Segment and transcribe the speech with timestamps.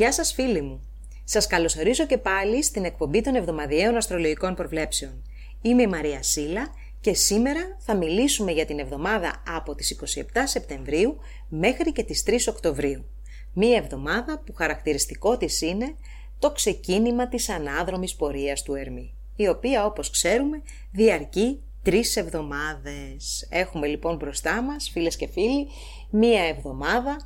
[0.00, 0.80] Γεια σας φίλοι μου!
[1.24, 5.22] Σας καλωσορίζω και πάλι στην εκπομπή των εβδομαδιαίων αστρολογικών προβλέψεων.
[5.62, 6.68] Είμαι η Μαρία Σίλα
[7.00, 11.16] και σήμερα θα μιλήσουμε για την εβδομάδα από τις 27 Σεπτεμβρίου
[11.48, 13.04] μέχρι και τις 3 Οκτωβρίου.
[13.52, 15.94] Μία εβδομάδα που χαρακτηριστικό της είναι
[16.38, 20.62] το ξεκίνημα της ανάδρομης πορείας του Ερμή, η οποία όπως ξέρουμε
[20.92, 23.46] διαρκεί τρεις εβδομάδες.
[23.50, 25.68] Έχουμε λοιπόν μπροστά μας, φίλες και φίλοι,
[26.10, 27.16] μία εβδομάδα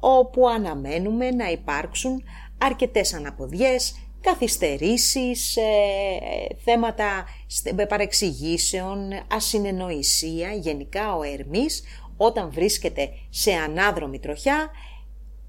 [0.00, 2.22] όπου αναμένουμε να υπάρξουν
[2.58, 5.62] αρκετές αναποδιές, καθυστερήσεις, ε,
[6.64, 7.24] θέματα
[7.88, 8.98] παρεξηγήσεων,
[9.30, 10.52] ασυνεννοησία.
[10.52, 11.82] Γενικά ο Ερμής
[12.16, 14.70] όταν βρίσκεται σε ανάδρομη τροχιά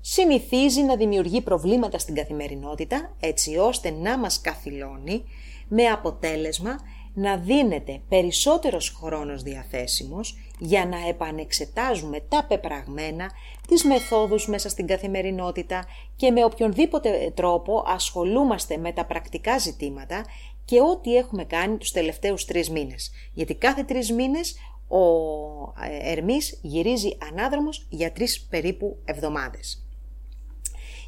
[0.02, 5.24] συνηθίζει να δημιουργεί προβλήματα στην καθημερινότητα έτσι ώστε να μας καθυλώνει
[5.68, 6.76] με αποτέλεσμα
[7.14, 13.32] να δίνεται περισσότερος χρόνος διαθέσιμος για να επανεξετάζουμε τα πεπραγμένα,
[13.68, 20.26] τις μεθόδους μέσα στην καθημερινότητα και με οποιονδήποτε τρόπο ασχολούμαστε με τα πρακτικά ζητήματα
[20.66, 23.12] και ό,τι έχουμε κάνει τους τελευταίους τρεις μήνες.
[23.34, 24.56] Γιατί κάθε τρεις μήνες
[24.88, 24.98] ο
[25.84, 29.82] ε, Ερμής γυρίζει ανάδρομος για τρεις περίπου εβδομάδες.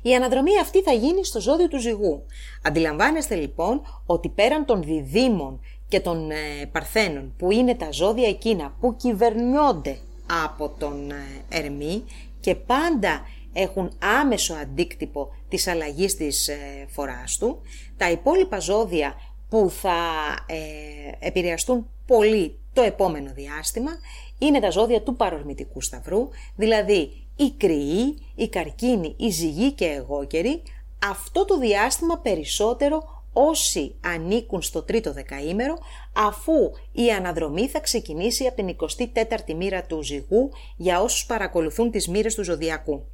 [0.01, 2.25] Η αναδρομή αυτή θα γίνει στο ζώδιο του ζυγού.
[2.63, 5.59] Αντιλαμβάνεστε λοιπόν ότι πέραν των διδήμων
[5.89, 6.35] και των ε,
[6.71, 9.97] παρθένων που είναι τα ζώδια εκείνα που κυβερνιόνται
[10.45, 12.03] από τον ε, Ερμή
[12.39, 13.21] και πάντα
[13.53, 17.61] έχουν άμεσο αντίκτυπο της αλλαγής της ε, φοράς του,
[17.97, 19.15] τα υπόλοιπα ζώδια
[19.49, 19.97] που θα
[20.45, 23.91] ε, επηρεαστούν πολύ το επόμενο διάστημα
[24.37, 30.61] είναι τα ζώδια του παρορμητικού σταυρού, δηλαδή η κρυή, η καρκίνη, η ζυγή και εγώκερη,
[31.09, 35.77] αυτό το διάστημα περισσότερο όσοι ανήκουν στο τρίτο δεκαήμερο,
[36.13, 36.53] αφού
[36.91, 38.75] η αναδρομή θα ξεκινήσει από την
[39.13, 43.05] 24η μοίρα του ζυγού για όσους παρακολουθούν τις μοίρες του ζωδιακού.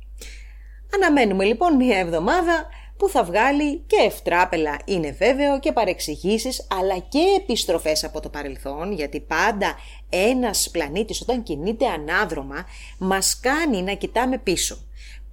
[0.95, 2.67] Αναμένουμε λοιπόν μία εβδομάδα
[2.97, 8.91] που θα βγάλει και ευτράπελα είναι βέβαιο και παρεξηγήσεις αλλά και επιστροφές από το παρελθόν
[8.91, 9.75] γιατί πάντα
[10.09, 12.65] ένας πλανήτης όταν κινείται ανάδρομα
[12.97, 14.84] μας κάνει να κοιτάμε πίσω.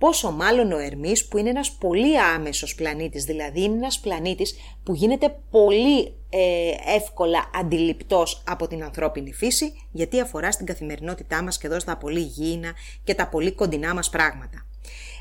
[0.03, 4.95] Πόσο μάλλον ο Ερμής που είναι ένας πολύ άμεσος πλανήτης, δηλαδή είναι ένας πλανήτης που
[4.95, 11.67] γίνεται πολύ ε, εύκολα αντιληπτός από την ανθρώπινη φύση, γιατί αφορά στην καθημερινότητά μας και
[11.67, 12.73] εδώ στα πολύ γήινα
[13.05, 14.67] και τα πολύ κοντινά μας πράγματα.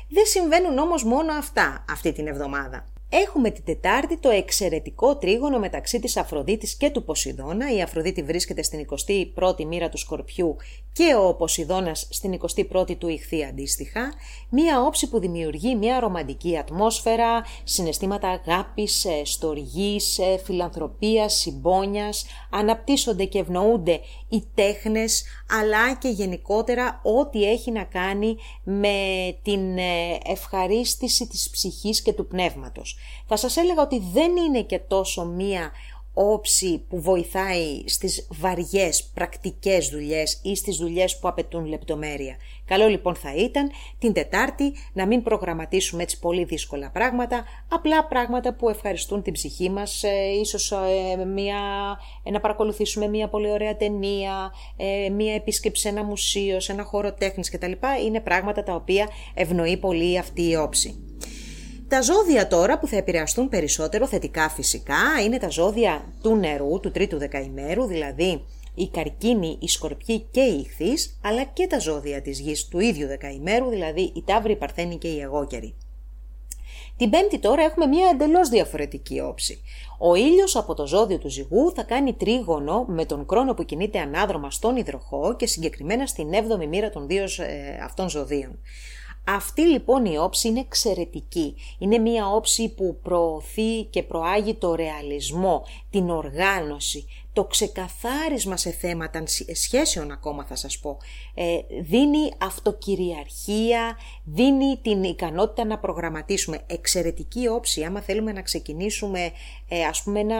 [0.08, 2.91] Δεν συμβαίνουν όμως μόνο αυτά αυτή την εβδομάδα.
[3.14, 7.74] Έχουμε την Τετάρτη το εξαιρετικό τρίγωνο μεταξύ της Αφροδίτης και του Ποσειδώνα.
[7.74, 8.86] Η Αφροδίτη βρίσκεται στην
[9.34, 10.56] 21η μοίρα του Σκορπιού
[10.92, 12.38] και ο Ποσειδώνας στην
[12.72, 14.12] 21η του Ιχθύ αντίστοιχα.
[14.48, 23.24] Μία όψη που δημιουργεί μια ρομαντική ατμόσφαιρα, συναισθήματα αγάπης, ε, στοργής, ε, φιλανθρωπίας, συμπόνιας, αναπτύσσονται
[23.24, 25.24] και ευνοούνται οι τέχνες,
[25.60, 28.96] αλλά και γενικότερα ό,τι έχει να κάνει με
[29.42, 32.96] την ε, ευχαρίστηση της ψυχής και του πνεύματος.
[33.26, 35.70] Θα σας έλεγα ότι δεν είναι και τόσο μία
[36.14, 42.36] όψη που βοηθάει στις βαριές πρακτικές δουλειές ή στις δουλειές που απαιτούν λεπτομέρεια.
[42.64, 48.54] Καλό λοιπόν θα ήταν την Τετάρτη να μην προγραμματίσουμε έτσι πολύ δύσκολα πράγματα, απλά πράγματα
[48.54, 50.08] που ευχαριστούν την ψυχή μας, ε,
[50.40, 51.60] ίσως ε, μια,
[52.22, 56.84] ε, να παρακολουθήσουμε μια πολύ ωραία ταινία, ε, μια επίσκεψη σε ένα μουσείο, σε ένα
[56.84, 57.72] χώρο τέχνης κτλ.
[58.04, 61.11] Είναι πράγματα τα οποία ευνοεί πολύ αυτή η όψη.
[61.92, 66.90] Τα ζώδια τώρα που θα επηρεαστούν περισσότερο θετικά φυσικά είναι τα ζώδια του νερού, του
[66.90, 68.44] τρίτου δεκαημέρου, δηλαδή
[68.74, 73.06] η καρκίνη, η σκορπιή και η ηχθής, αλλά και τα ζώδια της γης του ίδιου
[73.06, 75.74] δεκαημέρου, δηλαδή η ταύρη, η παρθένη και η εγώκερη.
[76.96, 79.62] Την πέμπτη τώρα έχουμε μια εντελώς διαφορετική όψη.
[79.98, 83.98] Ο ήλιος από το ζώδιο του ζυγού θα κάνει τρίγωνο με τον κρόνο που κινείται
[83.98, 88.58] ανάδρομα στον υδροχό και συγκεκριμένα στην 7η μοίρα των δύο ε, αυτών ζωδίων.
[89.24, 91.54] Αυτή λοιπόν η όψη είναι εξαιρετική.
[91.78, 99.22] Είναι μια όψη που προωθεί και προάγει το ρεαλισμό, την οργάνωση, το ξεκαθάρισμα σε θέματα
[99.52, 100.96] σχέσεων ακόμα θα σας πω.
[101.34, 106.60] Ε, δίνει αυτοκυριαρχία, δίνει την ικανότητα να προγραμματίσουμε.
[106.66, 109.32] Εξαιρετική όψη άμα θέλουμε να ξεκινήσουμε
[109.68, 110.38] ε, ας πούμε ένα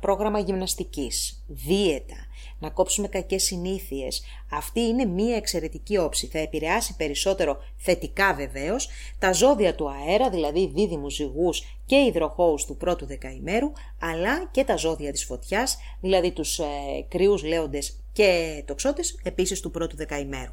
[0.00, 2.26] πρόγραμμα γυμναστικής, δίαιτα,
[2.62, 4.22] να κόψουμε κακές συνήθειες.
[4.50, 6.26] Αυτή είναι μία εξαιρετική όψη.
[6.26, 8.88] Θα επηρεάσει περισσότερο θετικά βεβαίως
[9.18, 14.76] τα ζώδια του αέρα, δηλαδή δίδυμους ζυγούς και υδροχώους του πρώτου δεκαημέρου, αλλά και τα
[14.76, 16.64] ζώδια της φωτιάς, δηλαδή τους ε,
[17.08, 20.52] κρυούς λέοντες και τοξότες, επίσης του πρώτου δεκαημέρου.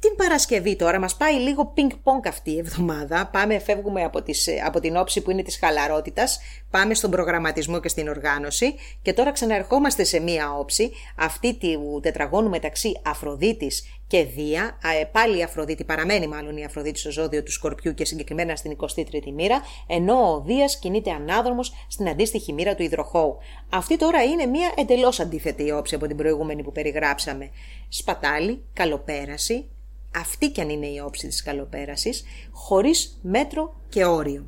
[0.00, 3.28] Την Παρασκευή τώρα μας πάει λίγο πινκ πονκ αυτή η εβδομάδα.
[3.32, 7.88] Πάμε, φεύγουμε από, τις, από την όψη που είναι της χαλαρότητας, πάμε στον προγραμματισμό και
[7.88, 14.78] στην οργάνωση και τώρα ξαναερχόμαστε σε μία όψη, αυτή του τετραγώνου μεταξύ Αφροδίτης και Δία.
[15.00, 18.76] Ε, πάλι η Αφροδίτη παραμένει μάλλον η Αφροδίτη στο ζώδιο του Σκορπιού και συγκεκριμένα στην
[18.80, 23.38] 23η μοίρα, ενώ ο Δίας κινείται ανάδρομος στην αντίστοιχη μοίρα του Ιδροχώου.
[23.70, 27.50] Αυτή τώρα είναι μία εντελώς αντίθετη όψη από την προηγούμενη που περιγράψαμε.
[27.88, 29.68] Σπατάλη, καλοπέραση,
[30.14, 34.46] αυτή κι αν είναι η όψη της καλοπέρασης, χωρίς μέτρο και όριο.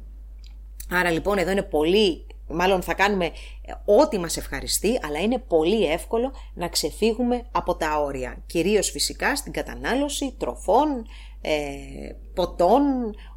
[0.90, 3.32] Άρα λοιπόν εδώ είναι πολύ, μάλλον θα κάνουμε ε,
[3.84, 8.42] ό,τι μας ευχαριστεί, αλλά είναι πολύ εύκολο να ξεφύγουμε από τα όρια.
[8.46, 11.06] Κυρίως φυσικά στην κατανάλωση τροφών,
[11.40, 11.52] ε,
[12.34, 12.82] ποτών,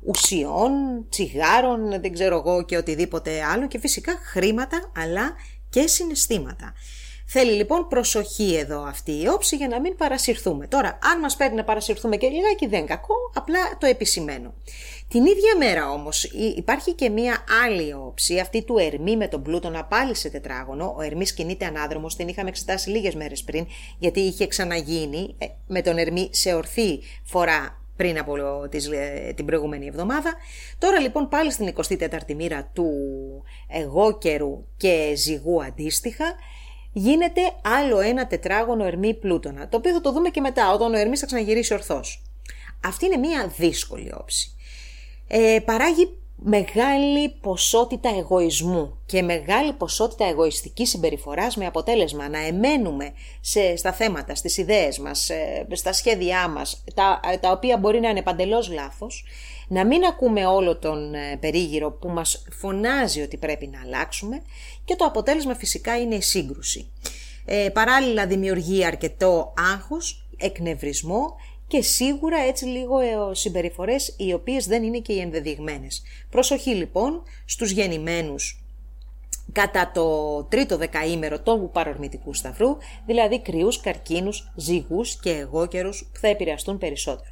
[0.05, 0.71] ουσιών,
[1.09, 5.33] τσιγάρων, δεν ξέρω εγώ και οτιδήποτε άλλο και φυσικά χρήματα αλλά
[5.69, 6.73] και συναισθήματα.
[7.27, 10.67] Θέλει λοιπόν προσοχή εδώ αυτή η όψη για να μην παρασυρθούμε.
[10.67, 14.53] Τώρα, αν μας παίρνει να παρασυρθούμε και λιγάκι δεν κακό, απλά το επισημαίνω.
[15.07, 16.23] Την ίδια μέρα όμως
[16.55, 20.93] υπάρχει και μία άλλη όψη, αυτή του Ερμή με τον Πλούτονα πάλι σε τετράγωνο.
[20.97, 23.67] Ο Ερμής κινείται ανάδρομος, την είχαμε εξετάσει λίγες μέρες πριν,
[23.99, 28.35] γιατί είχε ξαναγίνει ε, με τον Ερμή σε ορθή φορά πριν από
[28.91, 30.33] ε, την προηγούμενη εβδομάδα.
[30.77, 32.91] Τώρα λοιπόν πάλι στην 24η μοίρα του
[33.67, 36.25] εγώ καιρού και ζυγού αντίστοιχα
[36.97, 40.97] γίνεται άλλο ένα τετράγωνο Ερμή Πλούτονα, το οποίο θα το δούμε και μετά, όταν ο
[40.97, 42.23] Ερμής θα ξαναγυρίσει ορθός.
[42.85, 44.55] Αυτή είναι μία δύσκολη όψη.
[45.27, 53.75] Ε, παράγει μεγάλη ποσότητα εγωισμού και μεγάλη ποσότητα εγωιστικής συμπεριφοράς με αποτέλεσμα να εμένουμε σε,
[53.75, 58.21] στα θέματα, στις ιδέες μας, ε, στα σχέδιά μας, τα, τα οποία μπορεί να είναι
[58.21, 59.25] παντελώς λάθος,
[59.67, 64.41] να μην ακούμε όλο τον ε, περίγυρο που μας φωνάζει ότι πρέπει να αλλάξουμε
[64.85, 66.91] και το αποτέλεσμα φυσικά είναι η σύγκρουση.
[67.45, 71.35] Ε, παράλληλα δημιουργεί αρκετό άγχος, εκνευρισμό
[71.67, 76.03] και σίγουρα έτσι λίγο ε, συμπεριφορές οι οποίες δεν είναι και οι ενδεδειγμένες.
[76.29, 78.65] Προσοχή λοιπόν στους γεννημένους
[79.51, 86.27] κατά το τρίτο δεκαήμερο του παρορμητικού σταυρού, δηλαδή κρυούς, καρκίνους, ζυγούς και εγώκερους που θα
[86.27, 87.29] επηρεαστούν περισσότερο.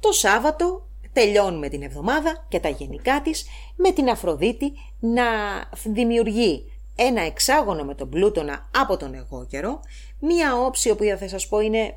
[0.00, 0.87] Το Σάββατο
[1.18, 5.24] τελειώνουμε την εβδομάδα και τα γενικά της με την Αφροδίτη να
[5.84, 9.80] δημιουργεί ένα εξάγωνο με τον Πλούτονα από τον εγώ καιρό,
[10.18, 11.92] μία όψη που θα σας πω είναι ε,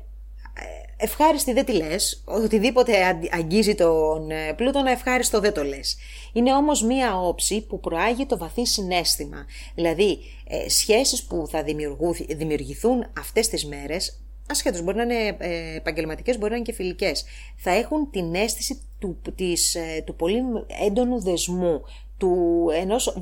[0.96, 2.92] ευχάριστη δεν τη λες, οτιδήποτε
[3.32, 5.96] αγγίζει τον ε, Πλούτονα ευχάριστο δεν το λες.
[6.32, 11.64] Είναι όμως μία όψη που προάγει το βαθύ συνέστημα, δηλαδή ε, σχέσεις που θα
[12.28, 14.22] δημιουργηθούν αυτές τις μέρες
[14.52, 17.24] ασχέτως μπορεί να είναι ε, επαγγελματικές, μπορεί να είναι και φιλικές,
[17.56, 18.80] θα έχουν την αίσθηση
[19.22, 20.42] του, της, ε, του πολύ
[20.86, 21.82] έντονου δεσμού,
[22.22, 23.16] του ενός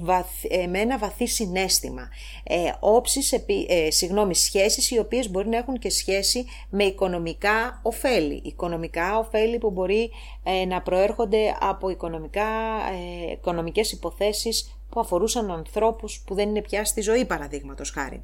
[0.48, 2.08] ε, με ένα βαθύ συνέστημα.
[2.44, 8.42] Ε, όψεις, ε, συγγνώμη, σχέσεις οι οποίες μπορεί να έχουν και σχέση με οικονομικά ωφέλη.
[8.44, 10.10] Οικονομικά ωφέλη που μπορεί
[10.42, 12.48] ε, να προέρχονται από οικονομικά,
[13.28, 18.22] ε, οικονομικές υποθέσεις που αφορούσαν ανθρώπους που δεν είναι πια στη ζωή παραδείγματος χάρη.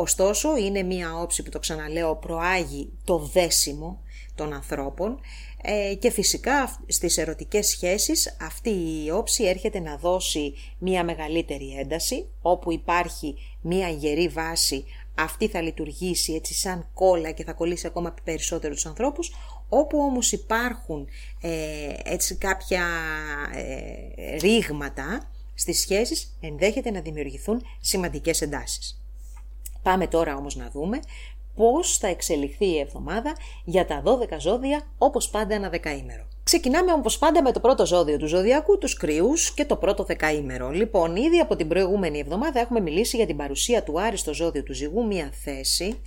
[0.00, 4.02] Ωστόσο, είναι μία όψη που το ξαναλέω προάγει το δέσιμο
[4.34, 5.20] των ανθρώπων
[5.62, 8.70] ε, και φυσικά στις ερωτικές σχέσεις αυτή
[9.04, 14.84] η όψη έρχεται να δώσει μία μεγαλύτερη ένταση όπου υπάρχει μία γερή βάση
[15.14, 19.34] αυτή θα λειτουργήσει έτσι σαν κόλλα και θα κολλήσει ακόμα περισσότερο τους ανθρώπους
[19.68, 21.08] όπου όμως υπάρχουν
[21.40, 22.86] ε, έτσι κάποια
[23.54, 28.97] ε, ρήγματα στις σχέσεις ενδέχεται να δημιουργηθούν σημαντικές εντάσεις.
[29.82, 31.00] Πάμε τώρα όμως να δούμε
[31.54, 33.32] πώς θα εξελιχθεί η εβδομάδα
[33.64, 36.26] για τα 12 ζώδια όπως πάντα ένα δεκαήμερο.
[36.42, 40.70] Ξεκινάμε όπως πάντα με το πρώτο ζώδιο του ζωδιακού, τους κρυούς και το πρώτο δεκαήμερο.
[40.70, 44.62] Λοιπόν, ήδη από την προηγούμενη εβδομάδα έχουμε μιλήσει για την παρουσία του Άρη στο ζώδιο
[44.62, 46.00] του ζυγού, μια θέση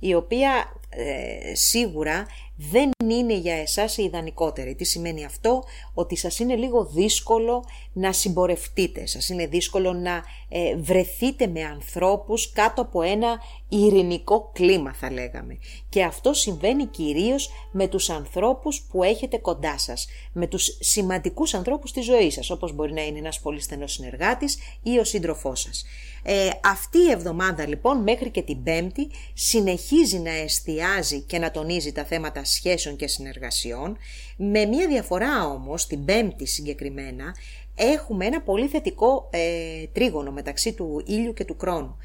[0.00, 0.50] η οποία
[0.98, 2.26] ε, σίγουρα
[2.60, 4.74] δεν είναι για εσάς η ιδανικότερη.
[4.74, 5.64] Τι σημαίνει αυτό;
[5.94, 12.52] Ότι σας είναι λίγο δύσκολο να συμπορευτείτε, σας είναι δύσκολο να ε, βρεθείτε με ανθρώπους
[12.52, 15.58] κάτω από ένα ειρηνικό κλίμα θα λέγαμε.
[15.88, 21.92] Και αυτό συμβαίνει κυρίως με τους ανθρώπους που έχετε κοντά σας, με τους σημαντικούς ανθρώπους
[21.92, 25.84] της ζωής σας, όπως μπορεί να είναι ένας πολύ στενός συνεργάτης ή ο σύντροφός σας.
[26.22, 30.87] Ε, αυτή η εβδομάδα λοιπόν μέχρι και την Πέμπτη συνεχίζει να εστιάζει
[31.26, 33.96] και να τονίζει τα θέματα σχέσεων και συνεργασιών.
[34.36, 37.34] Με μία διαφορά όμως, την Πέμπτη συγκεκριμένα,
[37.74, 41.96] έχουμε ένα πολύ θετικό ε, τρίγωνο μεταξύ του ήλιου και του κρόνου.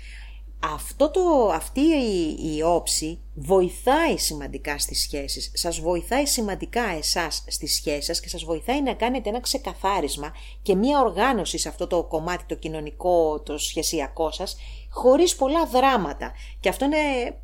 [0.66, 7.76] Αυτό το, αυτή η, η όψη βοηθάει σημαντικά στις σχέσεις, σας βοηθάει σημαντικά εσάς στις
[7.76, 12.04] σχέσεις σας και σας βοηθάει να κάνετε ένα ξεκαθάρισμα και μία οργάνωση σε αυτό το
[12.04, 14.58] κομμάτι το κοινωνικό, το σχεσιακό σας,
[14.94, 16.32] χωρίς πολλά δράματα.
[16.60, 16.98] Και αυτό είναι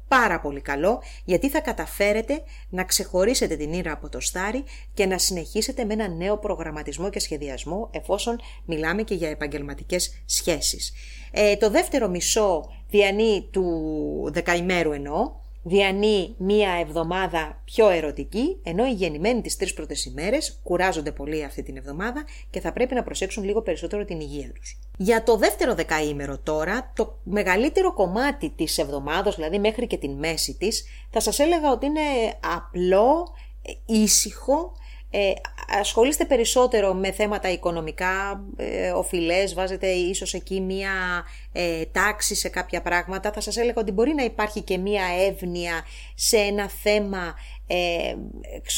[0.08, 4.64] πάρα πολύ καλό γιατί θα καταφέρετε να ξεχωρίσετε την ήρα από το στάρι
[4.94, 10.94] και να συνεχίσετε με ένα νέο προγραμματισμό και σχεδιασμό εφόσον μιλάμε και για επαγγελματικές σχέσεις.
[11.32, 13.66] Ε, το δεύτερο μισό διανύει του
[14.34, 15.32] δεκαημέρου εννοώ,
[15.70, 21.64] διανύει μία εβδομάδα πιο ερωτική, ενώ οι γεννημένοι τις τρεις πρώτες ημέρες κουράζονται πολύ αυτή
[21.64, 24.80] την εβδομάδα και θα πρέπει να προσέξουν λίγο περισσότερο την υγεία τους.
[24.98, 30.58] Για το δεύτερο δεκαήμερο τώρα, το μεγαλύτερο κομμάτι της εβδομάδας, δηλαδή μέχρι και την μέση
[30.58, 32.02] της, θα σας έλεγα ότι είναι
[32.56, 33.28] απλό,
[33.86, 34.72] ήσυχο,
[35.12, 35.34] ε,
[35.80, 40.92] ασχολείστε περισσότερο με θέματα οικονομικά, ε, οφειλές, βάζετε ίσως εκεί μία
[41.52, 43.32] ε, τάξη σε κάποια πράγματα.
[43.32, 45.86] Θα σας έλεγα ότι μπορεί να υπάρχει και μία εύνοια
[46.16, 47.36] σε ένα θέμα
[47.68, 48.16] ε,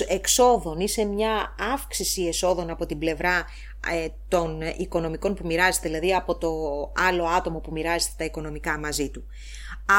[0.07, 3.45] εξόδων ή σε μια αύξηση εσόδων από την πλευρά
[3.89, 6.49] ε, των οικονομικών που μοιράζεται, δηλαδή από το
[7.07, 9.25] άλλο άτομο που μοιράζεται τα οικονομικά μαζί του.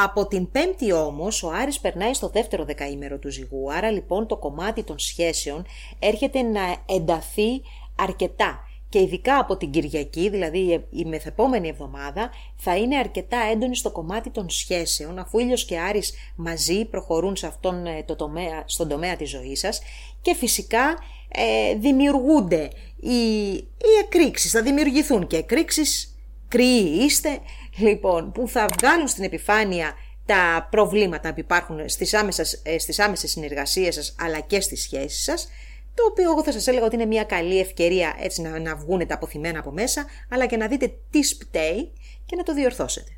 [0.01, 4.37] Από την πέμπτη όμως ο Άρης περνάει στο δεύτερο δεκαήμερο του ζυγού, άρα λοιπόν το
[4.37, 5.65] κομμάτι των σχέσεων
[5.99, 7.63] έρχεται να ενταθεί
[7.97, 8.61] αρκετά.
[8.89, 14.31] Και ειδικά από την Κυριακή, δηλαδή η μεθεπόμενη εβδομάδα, θα είναι αρκετά έντονη στο κομμάτι
[14.31, 19.17] των σχέσεων, αφού ήλιος και Άρης μαζί προχωρούν σε αυτόν ε, το τομέα, στον τομέα
[19.17, 19.81] της ζωής σας.
[20.23, 22.71] Και φυσικά ε, δημιουργούνται
[23.01, 26.17] οι, οι εκρήξεις, θα δημιουργηθούν και εκρήξεις,
[26.49, 27.39] κρύοι είστε,
[27.79, 29.93] λοιπόν, που θα βγάλουν στην επιφάνεια
[30.27, 35.23] τα προβλήματα που υπάρχουν στις άμεσες, ε, στις άμεσες συνεργασίες σας αλλά και στις σχέσεις
[35.23, 35.49] σας,
[35.95, 39.07] το οποίο εγώ θα σας έλεγα ότι είναι μια καλή ευκαιρία έτσι να, να βγουν
[39.07, 41.93] τα αποθυμένα από μέσα, αλλά και να δείτε τι σπταίει
[42.27, 43.11] και να το διορθώσετε.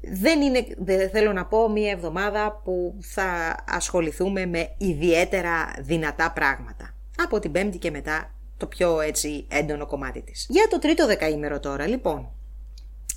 [0.00, 6.94] Δεν είναι, δεν θέλω να πω, μια εβδομάδα που θα ασχοληθούμε με ιδιαίτερα δυνατά πράγματα.
[7.22, 10.46] Από την πέμπτη και μετά το πιο έτσι έντονο κομμάτι της.
[10.48, 12.39] Για το τρίτο δεκαήμερο τώρα, λοιπόν.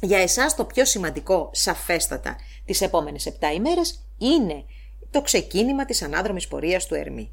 [0.04, 4.66] Για εσάς το πιο σημαντικό, σαφέστατα, τις επόμενες 7 ημέρες είναι
[5.10, 7.32] το ξεκίνημα της ανάδρομης πορείας του Ερμή.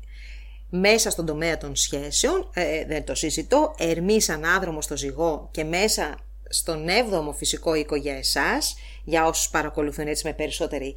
[0.69, 6.15] Μέσα στον τομέα των σχέσεων, ε, δεν το συζητώ, Ερμής ανάδρομο στο ζυγό και μέσα
[6.49, 8.75] στον 7ο φυσικό οίκο για εσάς,
[9.05, 10.97] για όσους παρακολουθούν έτσι με περισσότερη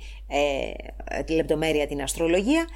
[1.28, 2.68] ε, λεπτομέρεια την αστρολογία,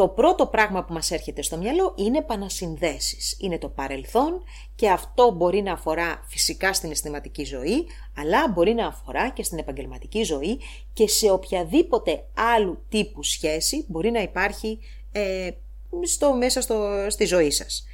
[0.00, 3.36] το πρώτο πράγμα που μας έρχεται στο μυαλό είναι επανασυνδέσεις.
[3.40, 4.42] Είναι το παρελθόν
[4.74, 9.58] και αυτό μπορεί να αφορά φυσικά στην αισθηματική ζωή, αλλά μπορεί να αφορά και στην
[9.58, 10.60] επαγγελματική ζωή
[10.92, 14.78] και σε οποιαδήποτε άλλου τύπου σχέση μπορεί να υπάρχει
[15.12, 15.50] ε,
[16.02, 17.86] στο, μέσα στο, στη ζωή σας.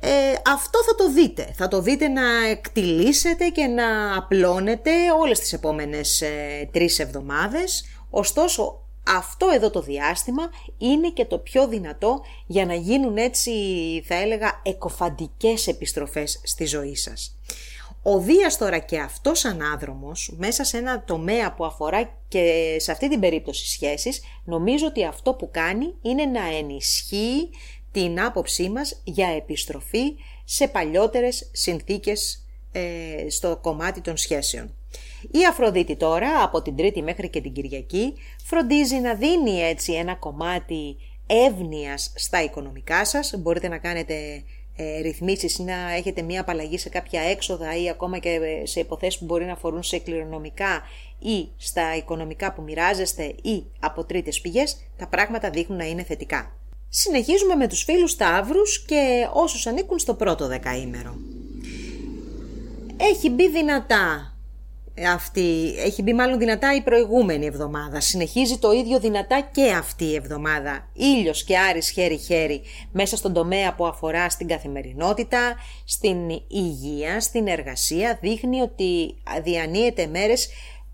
[0.00, 0.10] Ε,
[0.46, 1.52] αυτό θα το δείτε.
[1.56, 7.84] Θα το δείτε να εκτιλήσετε και να απλώνετε όλες τις επόμενες ε, τρεις εβδομάδες.
[8.10, 13.52] Ωστόσο, αυτό εδώ το διάστημα είναι και το πιο δυνατό για να γίνουν έτσι,
[14.06, 17.38] θα έλεγα, εκοφαντικές επιστροφές στη ζωή σας.
[18.02, 23.08] Ο Δίας τώρα και αυτός ανάδρομος, μέσα σε ένα τομέα που αφορά και σε αυτή
[23.08, 27.50] την περίπτωση σχέσεις, νομίζω ότι αυτό που κάνει είναι να ενισχύει
[27.92, 34.77] την άποψή μας για επιστροφή σε παλιότερες συνθήκες ε, στο κομμάτι των σχέσεων.
[35.22, 40.14] Η Αφροδίτη τώρα, από την Τρίτη μέχρι και την Κυριακή, φροντίζει να δίνει έτσι ένα
[40.14, 40.96] κομμάτι
[41.26, 43.34] εύνοιας στα οικονομικά σας.
[43.38, 44.14] Μπορείτε να κάνετε
[44.76, 49.18] ε, ρυθμίσεις ή να έχετε μία απαλλαγή σε κάποια έξοδα ή ακόμα και σε υποθέσεις
[49.18, 50.82] που μπορεί να αφορούν σε κληρονομικά
[51.18, 56.52] ή στα οικονομικά που μοιράζεστε ή από τρίτες πηγές, τα πράγματα δείχνουν να είναι θετικά.
[56.88, 61.14] Συνεχίζουμε με τους φίλους Ταύρους και όσους ανήκουν στο πρώτο δεκαήμερο.
[62.96, 64.37] Έχει μπει δυνατά
[65.12, 68.00] αυτή, έχει μπει μάλλον δυνατά η προηγούμενη εβδομάδα.
[68.00, 70.88] Συνεχίζει το ίδιο δυνατά και αυτή η εβδομάδα.
[70.92, 72.62] Ήλιος και Άρης χέρι-χέρι
[72.92, 76.16] μέσα στον τομέα που αφορά στην καθημερινότητα, στην
[76.48, 78.18] υγεία, στην εργασία.
[78.20, 80.48] Δείχνει ότι διανύεται μέρες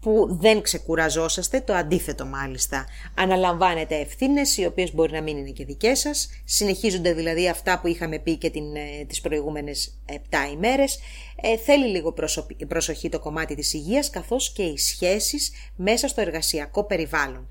[0.04, 2.87] που δεν ξεκουραζόσαστε, το αντίθετο μάλιστα.
[3.14, 7.87] Αναλαμβάνετε ευθύνες οι οποίες μπορεί να μην είναι και δικές σας, συνεχίζονται δηλαδή αυτά που
[7.87, 10.99] είχαμε πει και την, ε, τις προηγούμενες 7 ημέρες.
[11.42, 12.14] Ε, θέλει λίγο
[12.68, 17.46] προσοχή το κομμάτι της υγείας καθώς και οι σχέσεις μέσα στο εργασιακό περιβάλλον.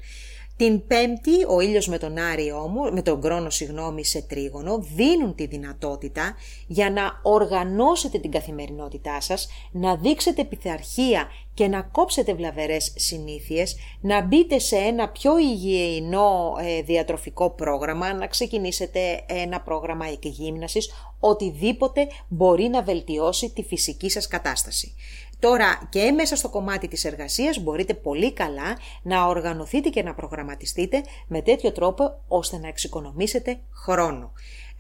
[0.58, 5.36] Την Πέμπτη ο ήλιος με τον Άρη όμως, με τον Κρόνο συγγνώμη σε τρίγωνο δίνουν
[5.36, 6.36] τη δυνατότητα
[6.68, 14.22] για να οργανώσετε την καθημερινότητά σας, να δείξετε πειθαρχία και να κόψετε βλαβερές συνήθειες, να
[14.22, 22.68] μπείτε σε ένα πιο υγιεινό ε, διατροφικό πρόγραμμα, να ξεκινήσετε ένα πρόγραμμα εκγύμνασης, οτιδήποτε μπορεί
[22.68, 24.96] να βελτιώσει τη φυσική σας κατάσταση.
[25.44, 31.04] Τώρα και μέσα στο κομμάτι της εργασίας μπορείτε πολύ καλά να οργανωθείτε και να προγραμματιστείτε
[31.28, 34.32] με τέτοιο τρόπο ώστε να εξοικονομήσετε χρόνο.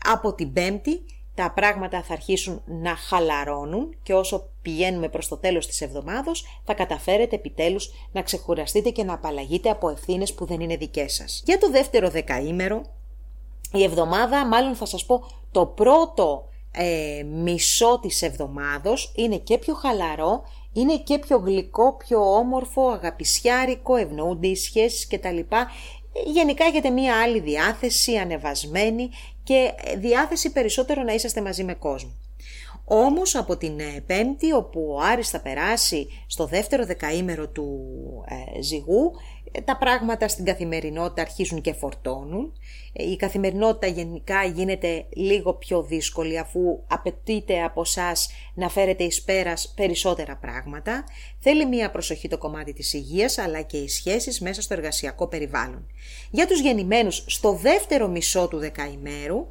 [0.05, 1.05] Από την Πέμπτη
[1.35, 6.73] τα πράγματα θα αρχίσουν να χαλαρώνουν και όσο πηγαίνουμε προς το τέλος της εβδομάδος θα
[6.73, 11.43] καταφέρετε επιτέλους να ξεχουραστείτε και να απαλλαγείτε από ευθύνες που δεν είναι δικές σας.
[11.45, 12.81] Για το δεύτερο δεκαήμερο,
[13.73, 19.73] η εβδομάδα, μάλλον θα σας πω, το πρώτο ε, μισό της εβδομάδος είναι και πιο
[19.73, 25.39] χαλαρό, είναι και πιο γλυκό, πιο όμορφο, αγαπησιάρικο, ευνοούνται οι σχέσεις κτλ.
[26.25, 29.09] Γενικά έχετε μία άλλη διάθεση, ανεβασμένη
[29.43, 32.11] και διάθεση περισσότερο να είσαστε μαζί με κόσμο.
[32.85, 37.79] Όμως από την ε, Πέμπτη όπου ο Άρης θα περάσει στο δεύτερο δεκαήμερο του
[38.27, 39.11] ε, ζυγού
[39.61, 42.53] τα πράγματα στην καθημερινότητα αρχίζουν και φορτώνουν.
[42.93, 49.73] Η καθημερινότητα γενικά γίνεται λίγο πιο δύσκολη αφού απαιτείται από εσάς να φέρετε εις πέρας
[49.75, 51.03] περισσότερα πράγματα.
[51.39, 55.87] Θέλει μία προσοχή το κομμάτι της υγείας αλλά και οι σχέσεις μέσα στο εργασιακό περιβάλλον.
[56.31, 59.47] Για τους γεννημένους στο δεύτερο μισό του δεκαημέρου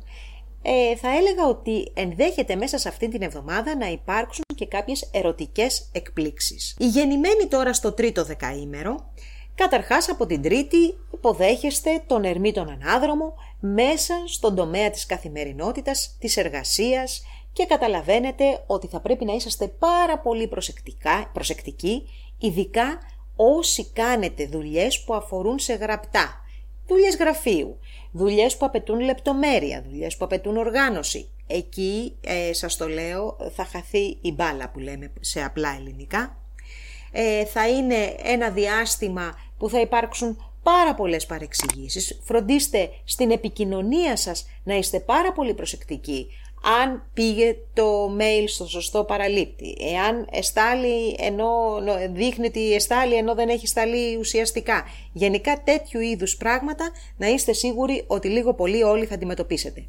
[0.62, 5.88] ε, θα έλεγα ότι ενδέχεται μέσα σε αυτή την εβδομάδα να υπάρξουν και κάποιες ερωτικές
[5.92, 6.76] εκπλήξεις.
[6.78, 9.11] Οι γεννημένοι τώρα στο τρίτο δεκαήμερο
[9.54, 17.22] Καταρχάς από την Τρίτη υποδέχεστε τον τον ανάδρομο μέσα στον τομέα της καθημερινότητας, της εργασίας
[17.52, 22.02] και καταλαβαίνετε ότι θα πρέπει να είσαστε πάρα πολύ προσεκτικά, προσεκτικοί,
[22.38, 22.98] ειδικά
[23.36, 26.40] όσοι κάνετε δουλειές που αφορούν σε γραπτά,
[26.86, 27.78] δουλειές γραφείου,
[28.12, 31.30] δουλειές που απαιτούν λεπτομέρεια, δουλειές που απαιτούν οργάνωση.
[31.46, 36.41] Εκεί, ε, σας το λέω, θα χαθεί η μπάλα που λέμε σε απλά ελληνικά
[37.12, 42.20] ε, θα είναι ένα διάστημα που θα υπάρξουν πάρα πολλές παρεξηγήσεις.
[42.24, 46.26] Φροντίστε στην επικοινωνία σας να είστε πάρα πολύ προσεκτικοί.
[46.80, 51.78] Αν πήγε το mail στο σωστό παραλήπτη, εάν εστάλει ενώ
[52.12, 54.84] δείχνει ότι εστάλει ενώ δεν έχει σταλεί ουσιαστικά.
[55.12, 59.86] Γενικά τέτοιου είδους πράγματα να είστε σίγουροι ότι λίγο πολύ όλοι θα αντιμετωπίσετε.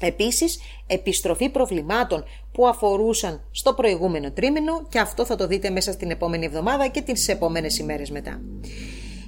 [0.00, 6.10] Επίσης, επιστροφή προβλημάτων που αφορούσαν στο προηγούμενο τρίμηνο και αυτό θα το δείτε μέσα στην
[6.10, 8.40] επόμενη εβδομάδα και τις επόμενες ημέρες μετά.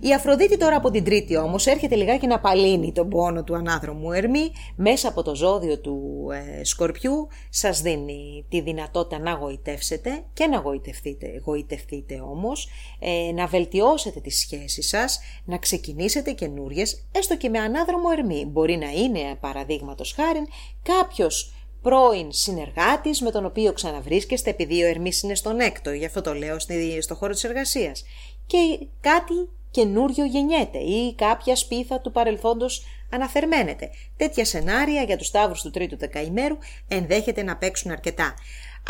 [0.04, 4.12] Η Αφροδίτη τώρα από την Τρίτη όμως έρχεται λιγάκι να παλύνει τον πόνο του ανάδρομου
[4.12, 10.46] Ερμή μέσα από το ζώδιο του ε, Σκορπιού σας δίνει τη δυνατότητα να γοητεύσετε και
[10.46, 17.48] να γοητευτείτε, γοητευτείτε όμως, ε, να βελτιώσετε τις σχέσεις σας, να ξεκινήσετε καινούριες, έστω και
[17.48, 18.44] με ανάδρομο Ερμή.
[18.46, 20.42] Μπορεί να είναι παραδείγματος χάρη
[20.82, 26.20] κάποιος πρώην συνεργάτης με τον οποίο ξαναβρίσκεστε επειδή ο Ερμής είναι στον έκτο, γι' αυτό
[26.20, 26.56] το λέω
[27.00, 28.04] στο χώρο της εργασίας.
[28.46, 29.34] Και κάτι
[29.72, 33.90] καινούριο γεννιέται ή κάποια σπίθα του παρελθόντος αναθερμαίνεται.
[34.16, 36.56] Τέτοια σενάρια για τους τάβρους του τρίτου δεκαημέρου
[36.88, 38.34] ενδέχεται να παίξουν αρκετά.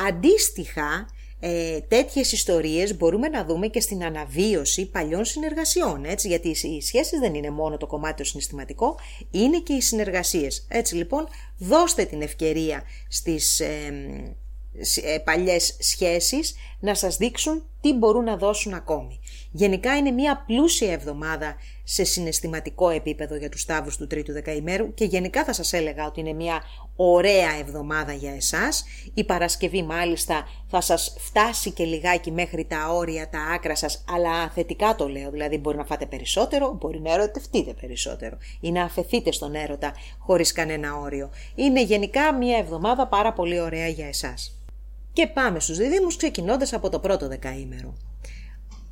[0.08, 1.08] Αντίστοιχα,
[1.40, 7.18] ε, τέτοιες ιστορίες μπορούμε να δούμε και στην αναβίωση παλιών συνεργασιών, έτσι, γιατί οι σχέσεις
[7.20, 8.98] δεν είναι μόνο το κομμάτι το συναισθηματικό,
[9.30, 10.66] είναι και οι συνεργασίες.
[10.68, 13.66] Έτσι λοιπόν, δώστε την ευκαιρία στις ε,
[15.02, 19.20] ε, παλιές σχέσεις να σας δείξουν τι μπορούν να δώσουν ακόμη.
[19.54, 25.04] Γενικά είναι μια πλούσια εβδομάδα σε συναισθηματικό επίπεδο για τους Σταύρους του τρίτου δεκαημέρου και
[25.04, 26.62] γενικά θα σας έλεγα ότι είναι μια
[26.96, 28.84] ωραία εβδομάδα για εσάς.
[29.14, 34.48] Η Παρασκευή μάλιστα θα σας φτάσει και λιγάκι μέχρι τα όρια, τα άκρα σας, αλλά
[34.48, 39.32] θετικά το λέω, δηλαδή μπορεί να φάτε περισσότερο, μπορεί να ερωτευτείτε περισσότερο ή να αφαιθείτε
[39.32, 41.30] στον έρωτα χωρίς κανένα όριο.
[41.54, 44.56] Είναι γενικά μια εβδομάδα πάρα πολύ ωραία για εσάς.
[45.12, 47.94] Και πάμε στους διδήμους ξεκινώντας από το πρώτο δεκαήμερο.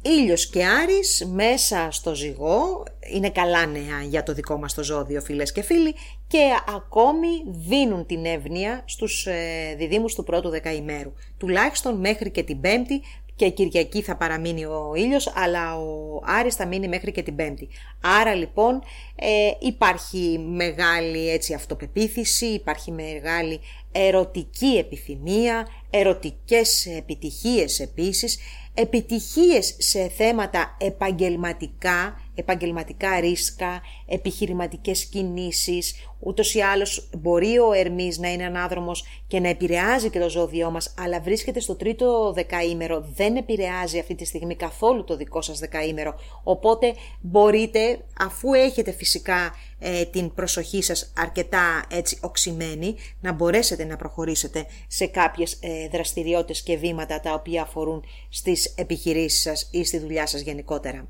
[0.03, 2.83] Ήλιος και Άρης μέσα στο ζυγό
[3.13, 5.95] είναι καλά νέα για το δικό μας το ζώδιο φίλες και φίλοι
[6.27, 6.39] και
[6.77, 11.13] ακόμη δίνουν την εύνοια στους ε, διδήμους του πρώτου δεκαημέρου.
[11.39, 13.03] Τουλάχιστον μέχρι και την πέμπτη
[13.41, 17.69] και Κυριακή θα παραμείνει ο ήλιος αλλά ο Άρης θα μείνει μέχρι και την πέμπτη.
[18.21, 18.83] Άρα λοιπόν
[19.15, 23.61] ε, υπάρχει μεγάλη έτσι αυτοπεποίθηση, υπάρχει μεγάλη
[23.93, 28.39] ερωτική επιθυμία, ερωτικές επιτυχίες επίσης,
[28.81, 38.33] επιτυχίες σε θέματα επαγγελματικά, επαγγελματικά ρίσκα, επιχειρηματικές κινήσεις, ούτως ή άλλως μπορεί ο Ερμής να
[38.33, 43.37] είναι ανάδρομος και να επηρεάζει και το ζώδιό μας, αλλά βρίσκεται στο τρίτο δεκαήμερο, δεν
[43.37, 50.05] επηρεάζει αυτή τη στιγμή καθόλου το δικό σας δεκαήμερο, οπότε μπορείτε, αφού έχετε φυσικά ε,
[50.05, 56.77] την προσοχή σας αρκετά έτσι οξυμένη, να μπορέσετε να προχωρήσετε σε κάποιες ε, δραστηριότητες και
[56.77, 61.09] βήματα τα οποία αφορούν στις επιχειρήσεις σας ή στη δουλειά σας γενικότερα.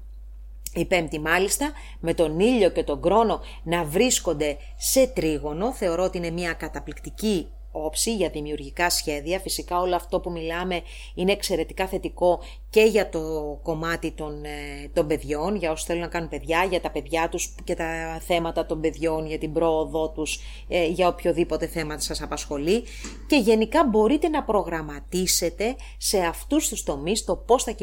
[0.75, 6.19] Η πέμπτη μάλιστα με τον ήλιο και τον κρόνο να βρίσκονται σε τρίγωνο θεωρώ ότι
[6.19, 9.39] είναι μια καταπληκτική όψη για δημιουργικά σχέδια.
[9.39, 10.83] Φυσικά όλο αυτό που μιλάμε
[11.15, 13.21] είναι εξαιρετικά θετικό και για το
[13.63, 17.55] κομμάτι των, ε, των παιδιών, για όσους θέλουν να κάνουν παιδιά, για τα παιδιά τους
[17.65, 22.85] και τα θέματα των παιδιών, για την πρόοδό τους, ε, για οποιοδήποτε θέμα σας απασχολεί.
[23.27, 27.75] Και γενικά μπορείτε να προγραμματίσετε σε αυτούς τους τομείς το πώς θα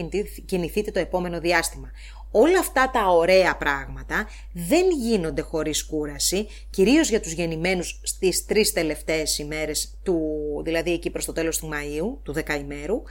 [0.45, 1.91] κινηθείτε το επόμενο διάστημα.
[2.39, 8.73] Όλα αυτά τα ωραία πράγματα δεν γίνονται χωρίς κούραση, κυρίως για τους γεννημένους στις τρεις
[8.73, 10.21] τελευταίες ημέρες, του,
[10.63, 13.01] δηλαδή εκεί προς το τέλος του Μαΐου, του δεκαημέρου,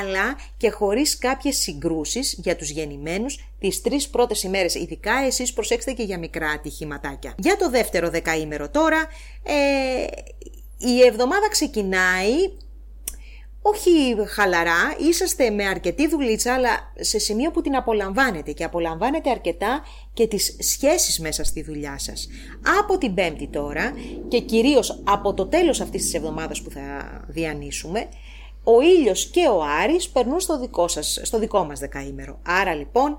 [0.00, 4.74] αλλά και χωρίς κάποιες συγκρούσεις για τους γεννημένους τις τρεις πρώτες ημέρες.
[4.74, 7.34] Ειδικά εσείς προσέξτε και για μικρά ατυχηματάκια.
[7.38, 9.08] Για το δεύτερο δεκαήμερο τώρα,
[9.42, 10.06] ε,
[10.78, 12.34] η εβδομάδα ξεκινάει
[13.62, 13.90] όχι
[14.28, 20.26] χαλαρά, είσαστε με αρκετή δουλίτσα, αλλά σε σημείο που την απολαμβάνετε και απολαμβάνετε αρκετά και
[20.26, 22.28] τις σχέσεις μέσα στη δουλειά σας.
[22.80, 23.92] Από την πέμπτη τώρα
[24.28, 26.80] και κυρίως από το τέλος αυτής της εβδομάδας που θα
[27.28, 28.08] διανύσουμε,
[28.64, 32.38] ο ήλιος και ο Άρης περνούν στο δικό, σας, στο δικό μας δεκαήμερο.
[32.42, 33.18] Άρα λοιπόν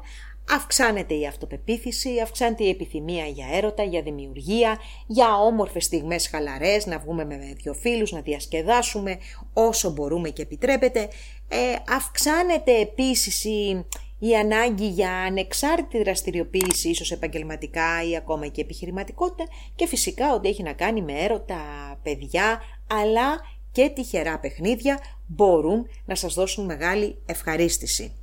[0.50, 7.00] Αυξάνεται η αυτοπεποίθηση, αυξάνεται η επιθυμία για έρωτα, για δημιουργία, για όμορφες στιγμές χαλαρές, να
[7.00, 9.18] βγούμε με δύο φίλους, να διασκεδάσουμε
[9.54, 11.00] όσο μπορούμε και επιτρέπεται.
[11.48, 11.58] Ε,
[11.96, 13.86] αυξάνεται επίσης η,
[14.20, 19.44] η ανάγκη για ανεξάρτητη δραστηριοποίηση, ίσως επαγγελματικά ή ακόμα και επιχειρηματικότητα
[19.76, 21.60] και φυσικά ότι έχει να κάνει με έρωτα,
[22.04, 28.18] παιδιά, αλλά και τυχερά παιχνίδια μπορούν να σας δώσουν μεγάλη ευχαρίστηση.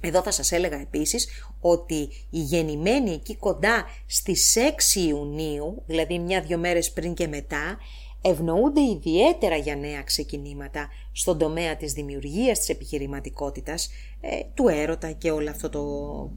[0.00, 1.28] Εδώ θα σας έλεγα επίσης
[1.60, 4.56] ότι οι γεννημένοι εκεί κοντά στις
[4.96, 7.78] 6 Ιουνίου, δηλαδή μια-δυο μέρες πριν και μετά,
[8.22, 15.30] ευνοούνται ιδιαίτερα για νέα ξεκινήματα στον τομέα της δημιουργίας, της επιχειρηματικότητας, ε, του έρωτα και
[15.30, 15.80] όλο αυτό το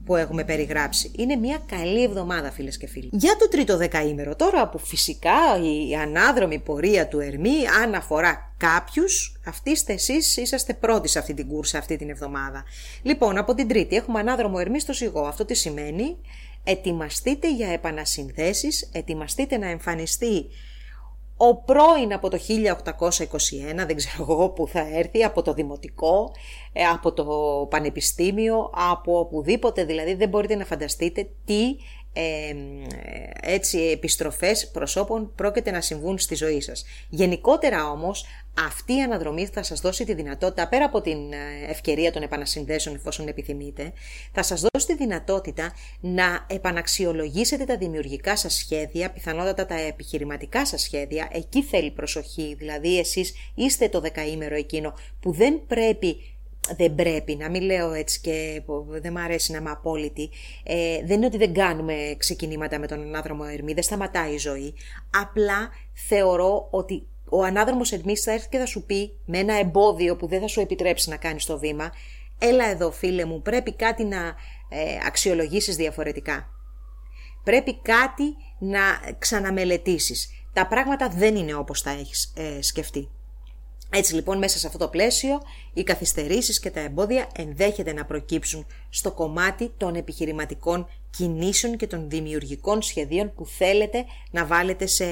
[0.06, 1.12] που έχουμε περιγράψει.
[1.18, 3.10] Είναι μια καλή εβδομάδα φίλες και φίλοι.
[3.12, 9.40] Για το τρίτο δεκαήμερο τώρα που φυσικά η ανάδρομη πορεία του Ερμή αν αφορά κάποιους,
[9.46, 12.64] αυτοί είστε εσείς είσαστε πρώτοι σε αυτή την κούρσα αυτή την εβδομάδα.
[13.02, 15.22] Λοιπόν, από την τρίτη έχουμε ανάδρομο Ερμή στο Σιγό.
[15.22, 16.18] Αυτό τι σημαίνει;
[16.64, 20.46] Ετοιμαστείτε για επανασυνδέσεις, ετοιμαστείτε να εμφανιστεί
[21.38, 26.32] ο πρώην από το 1821, δεν ξέρω εγώ που θα έρθει, από το δημοτικό,
[26.74, 27.26] ε, από το
[27.70, 31.76] πανεπιστήμιο, από οπουδήποτε, δηλαδή δεν μπορείτε να φανταστείτε τι
[32.14, 32.56] ε,
[33.42, 36.86] έτσι επιστροφές προσώπων πρόκειται να συμβούν στη ζωή σας.
[37.10, 38.26] Γενικότερα όμως
[38.58, 41.38] αυτή η αναδρομή θα σας δώσει τη δυνατότητα, πέρα από την ε,
[41.70, 43.94] ευκαιρία των επανασυνδέσεων εφόσον επιθυμείτε,
[44.32, 50.82] θα σας δώσει τη δυνατότητα να επαναξιολογήσετε τα δημιουργικά σας σχέδια, πιθανότατα τα επιχειρηματικά σας
[50.82, 56.33] σχέδια, εκεί θέλει προσοχή, δηλαδή εσείς είστε το δεκαήμερο εκείνο που δεν πρέπει
[56.78, 60.30] δεν πρέπει, να μην λέω έτσι και δεν μου αρέσει να είμαι απόλυτη.
[60.64, 64.74] Ε, δεν είναι ότι δεν κάνουμε ξεκινήματα με τον ανάδρομο Ερμή, δεν σταματάει η ζωή.
[65.22, 70.16] Απλά θεωρώ ότι ο ανάδρομος Ερμής θα έρθει και θα σου πει με ένα εμπόδιο
[70.16, 71.92] που δεν θα σου επιτρέψει να κάνεις το βήμα
[72.40, 74.18] «Έλα εδώ φίλε μου, πρέπει κάτι να
[74.70, 76.50] ε, αξιολογήσεις διαφορετικά.
[77.44, 78.24] Πρέπει κάτι
[78.60, 78.80] να
[79.20, 80.30] ξαναμελετήσεις.
[80.54, 83.10] Τα πράγματα δεν είναι όπως τα έχεις ε, σκεφτεί».
[83.96, 85.42] Έτσι λοιπόν μέσα σε αυτό το πλαίσιο
[85.74, 92.10] οι καθυστερήσεις και τα εμπόδια ενδέχεται να προκύψουν στο κομμάτι των επιχειρηματικών κινήσεων και των
[92.10, 95.06] δημιουργικών σχεδίων που θέλετε να βάλετε σε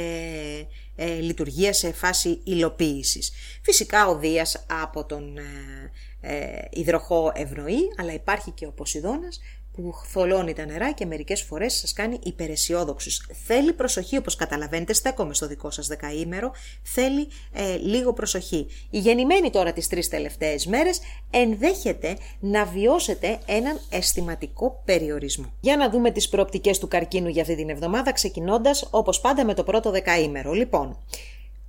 [0.96, 3.32] ε, λειτουργία σε φάση υλοποίησης.
[3.62, 5.92] Φυσικά ο Δίας από τον ε,
[6.22, 9.40] ε, υδροχό ευνοεί, αλλά υπάρχει και ο Ποσειδώνας
[9.74, 13.28] που θολώνει τα νερά και μερικές φορές σας κάνει υπεραισιόδοξους.
[13.46, 18.68] Θέλει προσοχή όπως καταλαβαίνετε, στέκομαι στο δικό σας δεκαήμερο, θέλει ε, λίγο προσοχή.
[18.90, 25.54] Η γεννημένη τώρα τις τρεις τελευταίες μέρες ενδέχεται να βιώσετε έναν αισθηματικό περιορισμό.
[25.60, 29.54] Για να δούμε τις προοπτικές του καρκίνου για αυτή την εβδομάδα ξεκινώντας όπως πάντα με
[29.54, 30.52] το πρώτο δεκαήμερο.
[30.54, 30.98] Λοιπόν,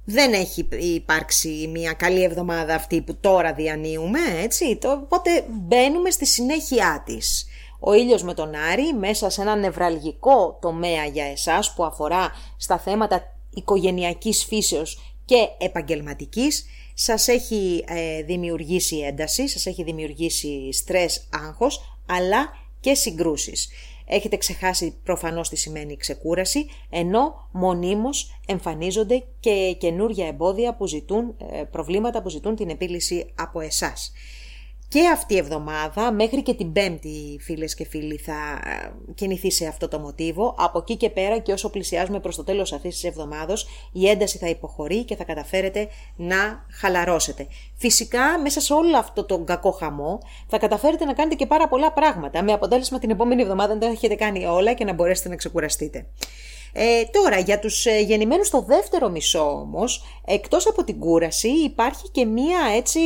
[0.04, 7.02] δεν έχει υπάρξει μια καλή εβδομάδα αυτή που τώρα διανύουμε, έτσι, οπότε μπαίνουμε στη συνέχεια
[7.06, 7.46] της.
[7.84, 12.78] Ο ήλιος με τον Άρη μέσα σε ένα νευραλγικό τομέα για εσάς που αφορά στα
[12.78, 16.64] θέματα οικογενειακής φύσεως και επαγγελματικής
[16.94, 22.48] σας έχει ε, δημιουργήσει ένταση, σας έχει δημιουργήσει στρες, άγχος αλλά
[22.80, 23.68] και συγκρούσεις.
[24.06, 31.62] Έχετε ξεχάσει προφανώς τι σημαίνει ξεκούραση, ενώ μονίμως εμφανίζονται και καινούργια εμπόδια που ζητούν, ε,
[31.62, 34.12] προβλήματα που ζητούν την επίλυση από εσάς
[34.92, 39.66] και αυτή η εβδομάδα μέχρι και την πέμπτη φίλες και φίλοι θα ε, κινηθεί σε
[39.66, 40.54] αυτό το μοτίβο.
[40.58, 44.38] Από εκεί και πέρα και όσο πλησιάζουμε προς το τέλος αυτής της εβδομάδος η ένταση
[44.38, 47.46] θα υποχωρεί και θα καταφέρετε να χαλαρώσετε.
[47.76, 51.92] Φυσικά μέσα σε όλο αυτό τον κακό χαμό θα καταφέρετε να κάνετε και πάρα πολλά
[51.92, 55.36] πράγματα με αποτέλεσμα την επόμενη εβδομάδα να τα έχετε κάνει όλα και να μπορέσετε να
[55.36, 56.06] ξεκουραστείτε.
[56.72, 62.10] Ε, τώρα, για τους ε, γεννημένους στο δεύτερο μισό όμως, εκτός από την κούραση υπάρχει
[62.10, 63.00] και μία έτσι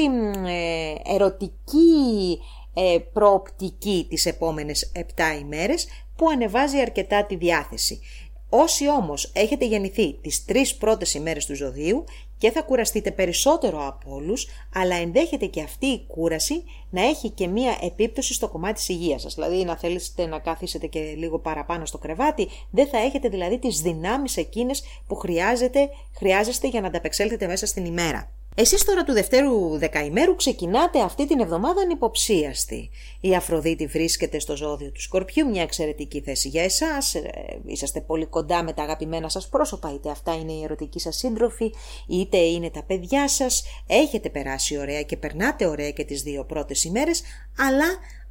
[0.46, 2.38] ε, ερωτική
[2.74, 5.00] ε, προοπτική τις επόμενες 7
[5.40, 8.00] ημέρες που ανεβάζει αρκετά τη διάθεση.
[8.48, 12.05] Όσοι όμως έχετε γεννηθεί τις τρεις πρώτες ημέρες του ζωδίου
[12.38, 17.46] και θα κουραστείτε περισσότερο από όλους, αλλά ενδέχεται και αυτή η κούραση να έχει και
[17.46, 19.35] μία επίπτωση στο κομμάτι της υγείας σας.
[19.35, 23.81] Δηλαδή να θέλετε να κάθισετε και λίγο παραπάνω στο κρεβάτι, δεν θα έχετε δηλαδή τις
[23.81, 28.31] δυνάμεις εκείνες που χρειάζεται, χρειάζεστε για να ανταπεξέλθετε μέσα στην ημέρα.
[28.59, 32.90] Εσείς τώρα του Δευτέρου Δεκαημέρου ξεκινάτε αυτή την εβδομάδα ανυποψίαστη.
[33.21, 37.14] Η Αφροδίτη βρίσκεται στο ζώδιο του Σκορπιού, μια εξαιρετική θέση για εσάς.
[37.14, 37.23] Ε,
[37.64, 41.73] είσαστε πολύ κοντά με τα αγαπημένα σας πρόσωπα, είτε αυτά είναι οι ερωτικοί σας σύντροφοι,
[42.09, 43.64] είτε είναι τα παιδιά σας.
[43.87, 47.23] Έχετε περάσει ωραία και περνάτε ωραία και τις δύο πρώτες ημέρες,
[47.59, 47.87] αλλά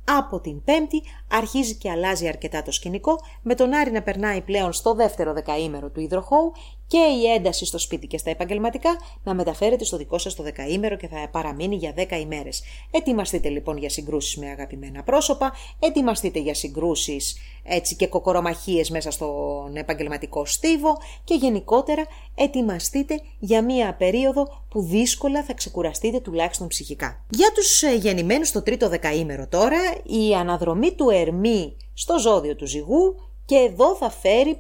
[0.08, 4.74] από την Πέμπτη αρχίζει και αλλάζει αρκετά το σκηνικό, με τον Άρη να περνάει πλέον
[4.74, 6.52] στο δεύτερο δεκαήμερο του υδροχώου
[6.88, 8.89] και η ένταση στο σπίτι και στα επαγγελματικά
[9.24, 12.63] να μεταφέρεται στο δικό σας το δεκαήμερο και θα παραμείνει για δέκα ημέρες.
[12.91, 19.76] Ετοιμαστείτε λοιπόν για συγκρούσεις με αγαπημένα πρόσωπα, ετοιμαστείτε για συγκρούσεις έτσι και κοκορομαχίες μέσα στον
[19.76, 27.26] επαγγελματικό στίβο και γενικότερα ετοιμαστείτε για μία περίοδο που δύσκολα θα ξεκουραστείτε τουλάχιστον ψυχικά.
[27.30, 32.67] Για τους ε, γεννημένους στο τρίτο δεκαήμερο τώρα, η αναδρομή του Ερμή στο ζώδιο του
[32.67, 34.60] ζυγού και εδώ θα φέρει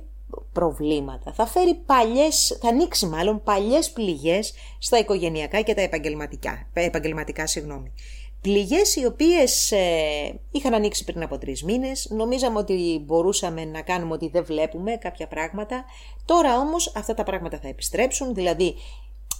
[0.53, 1.33] προβλήματα.
[1.33, 7.91] Θα φέρει παλιές, θα ανοίξει μάλλον παλιές πληγές στα οικογενειακά και τα επαγγελματικά, επαγγελματικά συγγνώμη.
[8.41, 14.13] Πληγές οι οποίες ε, είχαν ανοίξει πριν από τρεις μήνες, νομίζαμε ότι μπορούσαμε να κάνουμε
[14.13, 15.85] ότι δεν βλέπουμε κάποια πράγματα,
[16.25, 18.75] τώρα όμως αυτά τα πράγματα θα επιστρέψουν, δηλαδή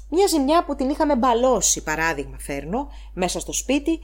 [0.09, 3.99] μια ζημιά που την είχαμε μπαλώσει, παράδειγμα φέρνω, μέσα στο σπίτι,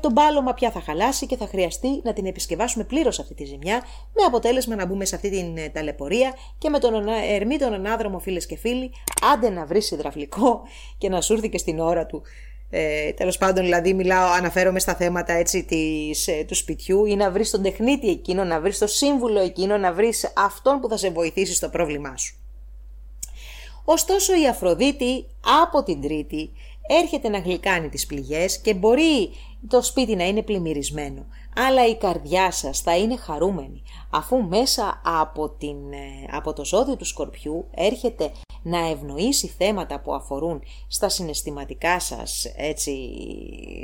[0.00, 3.82] το μπάλωμα πια θα χαλάσει και θα χρειαστεί να την επισκευάσουμε πλήρως αυτή τη ζημιά,
[4.12, 8.18] με αποτέλεσμα να μπούμε σε αυτή την ε, ταλαιπωρία και με τον ερμή τον ανάδρομο
[8.18, 8.92] φίλες και φίλοι,
[9.32, 10.62] άντε να βρεις υδραυλικό
[10.98, 12.22] και να σου έρθει και στην ώρα του.
[12.70, 17.30] Ε, Τέλος πάντων, δηλαδή, μιλάω, αναφέρομαι στα θέματα έτσι, της, ε, του σπιτιού ή να
[17.30, 21.10] βρεις τον τεχνίτη εκείνο, να βρεις τον σύμβουλο εκείνο, να βρεις αυτόν που θα σε
[21.10, 22.36] βοηθήσει στο πρόβλημά σου.
[23.84, 25.26] Ωστόσο η Αφροδίτη
[25.62, 26.50] από την Τρίτη
[27.02, 29.30] έρχεται να γλυκάνει τις πληγές και μπορεί
[29.68, 35.48] το σπίτι να είναι πλημμυρισμένο, αλλά η καρδιά σας θα είναι χαρούμενη, αφού μέσα από,
[35.48, 42.00] την, ε, από το ζώδιο του Σκορπιού έρχεται να ευνοήσει θέματα που αφορούν στα συναισθηματικά
[42.00, 42.96] σας, έτσι,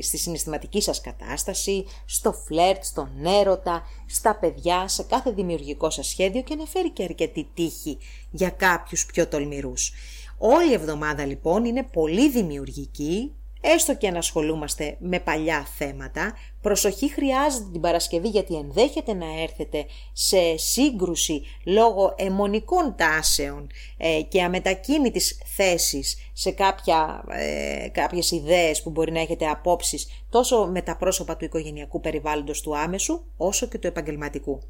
[0.03, 6.43] στη συναισθηματική σας κατάσταση, στο φλερτ, στον έρωτα, στα παιδιά, σε κάθε δημιουργικό σας σχέδιο
[6.43, 7.99] και να φέρει και αρκετή τύχη
[8.31, 9.93] για κάποιους πιο τολμηρούς.
[10.39, 17.13] Όλη η εβδομάδα λοιπόν είναι πολύ δημιουργική, Έστω και αν ασχολούμαστε με παλιά θέματα, προσοχή
[17.13, 25.43] χρειάζεται την Παρασκευή γιατί ενδέχεται να έρθετε σε σύγκρουση λόγω αιμονικών τάσεων ε, και αμετακίνητης
[25.57, 31.37] θέσης σε κάποια, ε, κάποιες ιδέες που μπορεί να έχετε απόψεις τόσο με τα πρόσωπα
[31.37, 34.61] του οικογενειακού περιβάλλοντος του άμεσου όσο και του επαγγελματικού.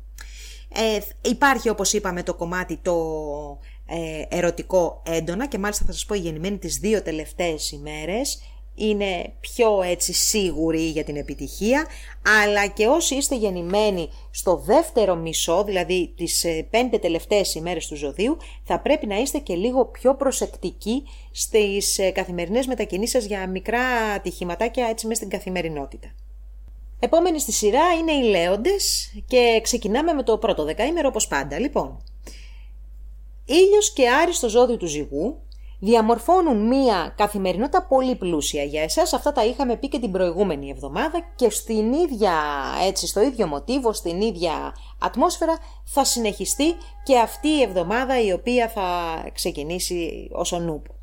[0.75, 0.99] Ε,
[1.29, 2.95] υπάρχει όπως είπαμε το κομμάτι το
[3.87, 8.43] ε, ερωτικό έντονα και μάλιστα θα σας πω η γεννημένη τις δύο τελευταίες ημέρες
[8.75, 11.87] είναι πιο έτσι σίγουροι για την επιτυχία,
[12.43, 17.97] αλλά και όσοι είστε γεννημένοι στο δεύτερο μισό, δηλαδή τις ε, πέντε τελευταίες ημέρες του
[17.97, 21.03] ζωδίου, θα πρέπει να είστε και λίγο πιο προσεκτικοί
[21.33, 23.83] στις ε, καθημερινές μετακινήσεις για μικρά
[24.15, 26.15] ατυχηματάκια έτσι μέσα στην καθημερινότητα.
[27.03, 31.59] Επόμενη στη σειρά είναι οι λέοντες και ξεκινάμε με το πρώτο δεκαήμερο όπως πάντα.
[31.59, 32.03] Λοιπόν,
[33.45, 35.43] ήλιος και άριστο ζώδιο του ζυγού,
[35.81, 39.13] διαμορφώνουν μία καθημερινότητα πολύ πλούσια για εσάς.
[39.13, 42.33] Αυτά τα είχαμε πει και την προηγούμενη εβδομάδα και στην ίδια,
[42.87, 48.69] έτσι, στο ίδιο μοτίβο, στην ίδια ατμόσφαιρα θα συνεχιστεί και αυτή η εβδομάδα η οποία
[48.69, 48.83] θα
[49.33, 50.95] ξεκινήσει ως ο νούπο.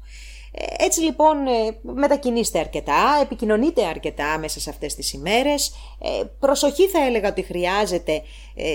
[0.78, 5.74] Έτσι λοιπόν ε, μετακινήστε αρκετά, επικοινωνείτε αρκετά μέσα σε αυτές τις ημέρες.
[6.02, 8.22] Ε, προσοχή θα έλεγα ότι χρειάζεται ε,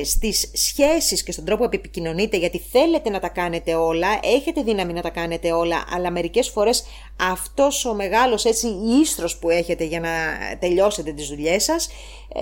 [0.05, 4.93] στις σχέσεις και στον τρόπο που επικοινωνείτε γιατί θέλετε να τα κάνετε όλα, έχετε δύναμη
[4.93, 6.85] να τα κάνετε όλα, αλλά μερικές φορές
[7.33, 8.67] αυτός ο μεγάλος έτσι
[9.03, 10.11] ίστρος που έχετε για να
[10.59, 11.89] τελειώσετε τις δουλειές σας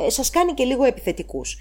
[0.06, 1.58] σας κάνει και λίγο επιθετικούς.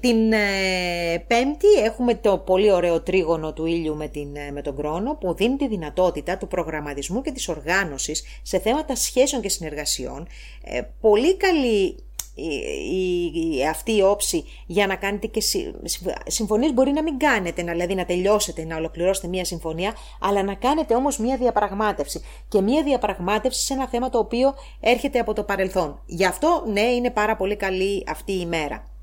[0.00, 5.14] Την ε, Πέμπτη έχουμε το πολύ ωραίο τρίγωνο του ήλιου με, την, με τον κρόνο
[5.14, 10.26] που δίνει τη δυνατότητα του προγραμματισμού και της οργάνωσης σε θέματα σχέσεων και συνεργασιών.
[10.64, 11.96] Ε, πολύ καλή
[12.36, 15.42] η, η, αυτή η όψη για να κάνετε και
[16.26, 20.54] συμφωνίες μπορεί να μην κάνετε, να, δηλαδή να τελειώσετε, να ολοκληρώσετε μία συμφωνία, αλλά να
[20.54, 25.42] κάνετε όμως μία διαπραγμάτευση και μία διαπραγμάτευση σε ένα θέμα το οποίο έρχεται από το
[25.42, 26.00] παρελθόν.
[26.06, 28.95] Γι' αυτό ναι είναι πάρα πολύ καλή αυτή η μέρα.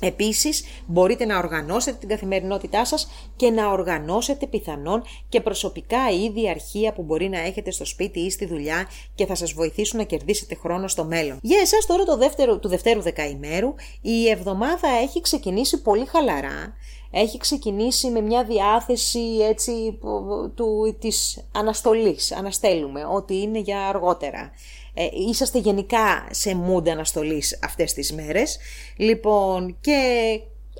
[0.00, 6.92] Επίσης μπορείτε να οργανώσετε την καθημερινότητά σας και να οργανώσετε πιθανόν και προσωπικά είδη αρχεία
[6.92, 10.54] που μπορεί να έχετε στο σπίτι ή στη δουλειά και θα σας βοηθήσουν να κερδίσετε
[10.54, 11.38] χρόνο στο μέλλον.
[11.42, 16.74] Για εσάς τώρα το δεύτερο, του δευτέρου δεκαημέρου η εβδομάδα έχει ξεκινήσει πολύ χαλαρά
[17.16, 19.98] έχει ξεκινήσει με μια διάθεση έτσι
[20.54, 24.52] του, της αναστολής, αναστέλουμε, ότι είναι για αργότερα.
[24.94, 28.58] Ε, είσαστε γενικά σε mood αναστολής αυτές τις μέρες.
[28.96, 30.00] Λοιπόν, και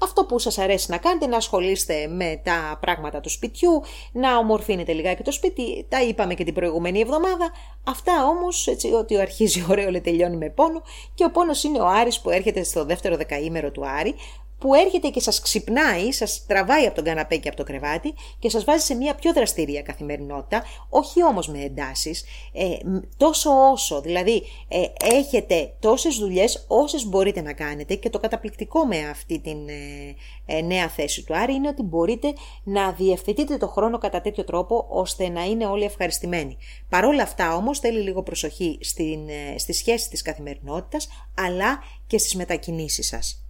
[0.02, 4.92] αυτό που σας αρέσει να κάνετε, να ασχολείστε με τα πράγματα του σπιτιού, να ομορφύνετε
[4.92, 7.50] λιγάκι το σπίτι, τα είπαμε και την προηγούμενη εβδομάδα.
[7.84, 10.82] Αυτά όμως, έτσι, ότι αρχίζει ωραίο, λέει τελειώνει με πόνο
[11.14, 14.14] και ο πόνος είναι ο Άρης που έρχεται στο δεύτερο δεκαήμερο του Άρη,
[14.58, 18.50] που έρχεται και σας ξυπνάει, σας τραβάει από τον καναπέ και από το κρεβάτι και
[18.50, 22.76] σας βάζει σε μια πιο δραστήρια καθημερινότητα, όχι όμως με εντάσεις, ε,
[23.16, 24.84] τόσο όσο, δηλαδή ε,
[25.16, 30.14] έχετε τόσες δουλειές όσες μπορείτε να κάνετε και το καταπληκτικό με αυτή την ε,
[30.46, 32.32] ε, νέα θέση του Άρη είναι ότι μπορείτε
[32.64, 36.56] να διευθετείτε το χρόνο κατά τέτοιο τρόπο ώστε να είναι όλοι ευχαριστημένοι.
[36.88, 42.34] Παρ' όλα αυτά όμως θέλει λίγο προσοχή στην, στη σχέση της καθημερινότητας αλλά και στις
[42.34, 43.43] μετακινήσεις σας.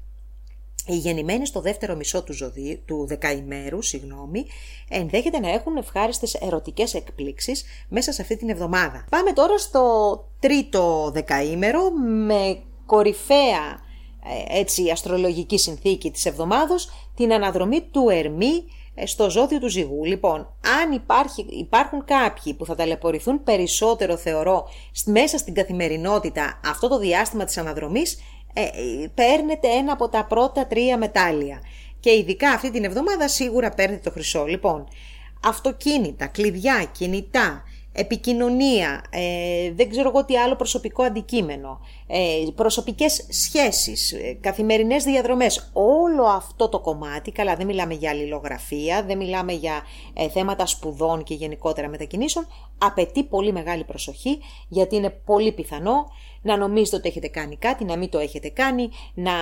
[0.87, 4.47] Οι γεννημένοι στο δεύτερο μισό του, ζωδί, του δεκαημέρου συγγνώμη,
[4.89, 9.05] ενδέχεται να έχουν ευχάριστες ερωτικές εκπλήξεις μέσα σε αυτή την εβδομάδα.
[9.11, 9.85] Πάμε τώρα στο
[10.41, 11.91] τρίτο δεκαήμερο
[12.27, 13.83] με κορυφαία
[14.27, 20.05] ε, έτσι, αστρολογική συνθήκη της εβδομάδος την αναδρομή του Ερμή ε, στο ζώδιο του ζυγού.
[20.05, 20.39] Λοιπόν,
[20.83, 24.69] αν υπάρχει, υπάρχουν κάποιοι που θα ταλαιπωρηθούν περισσότερο θεωρώ
[25.05, 28.19] μέσα στην καθημερινότητα αυτό το διάστημα της αναδρομής,
[28.55, 28.71] ε,
[29.15, 31.61] παίρνετε ένα από τα πρώτα τρία μετάλλια.
[32.01, 34.45] Και ειδικά αυτή την εβδομάδα σίγουρα παίρνετε το χρυσό.
[34.45, 34.89] Λοιπόν,
[35.45, 37.63] αυτοκίνητα, κλειδιά, κινητά,
[37.93, 42.19] επικοινωνία, ε, δεν ξέρω εγώ τι άλλο προσωπικό αντικείμενο, ε,
[42.55, 49.17] προσωπικές σχέσεις, ε, καθημερινές διαδρομές, όλο αυτό το κομμάτι, καλά δεν μιλάμε για αλληλογραφία, δεν
[49.17, 49.83] μιλάμε για
[50.15, 52.47] ε, θέματα σπουδών και γενικότερα μετακινήσεων,
[52.79, 54.39] απαιτεί πολύ μεγάλη προσοχή
[54.69, 56.07] γιατί είναι πολύ πιθανό
[56.45, 59.33] να νομίζετε ότι έχετε κάνει κάτι, να μην το έχετε κάνει, να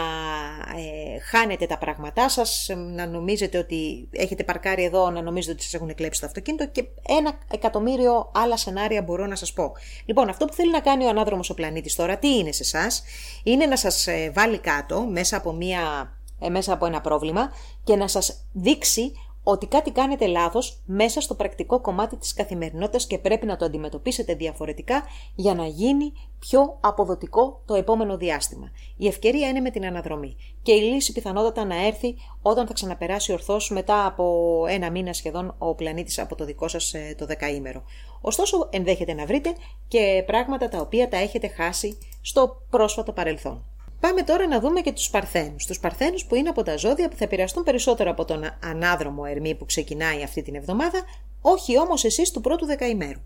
[0.76, 5.74] ε, χάνετε τα πράγματά σας, να νομίζετε ότι έχετε παρκάρει εδώ, να νομίζετε ότι σας
[5.74, 9.72] έχουν κλέψει το αυτοκίνητο και ένα εκατομμύριο άλλα σενάρια μπορώ να σας πω.
[10.04, 13.02] Λοιπόν, αυτό που θέλει να κάνει ο ανάδρομος ο πλανήτης τώρα, τι είναι σε εσάς,
[13.42, 17.52] είναι να σας ε, βάλει κάτω μέσα από, μια, ε, μέσα από ένα πρόβλημα
[17.84, 23.18] και να σας δείξει ότι κάτι κάνετε λάθος μέσα στο πρακτικό κομμάτι της καθημερινότητας και
[23.18, 25.02] πρέπει να το αντιμετωπίσετε διαφορετικά
[25.34, 28.70] για να γίνει πιο αποδοτικό το επόμενο διάστημα.
[28.96, 33.32] Η ευκαιρία είναι με την αναδρομή και η λύση πιθανότατα να έρθει όταν θα ξαναπεράσει
[33.32, 37.82] ορθώς μετά από ένα μήνα σχεδόν ο πλανήτης από το δικό σας ε, το δεκαήμερο.
[38.20, 39.52] Ωστόσο ενδέχεται να βρείτε
[39.88, 43.64] και πράγματα τα οποία τα έχετε χάσει στο πρόσφατο παρελθόν.
[44.02, 45.66] Πάμε τώρα να δούμε και τους Παρθένους.
[45.66, 49.54] Τους Παρθένους που είναι από τα ζώδια που θα επηρεαστούν περισσότερο από τον ανάδρομο Ερμή
[49.54, 51.02] που ξεκινάει αυτή την εβδομάδα,
[51.40, 53.20] όχι όμως εσείς του πρώτου δεκαημέρου.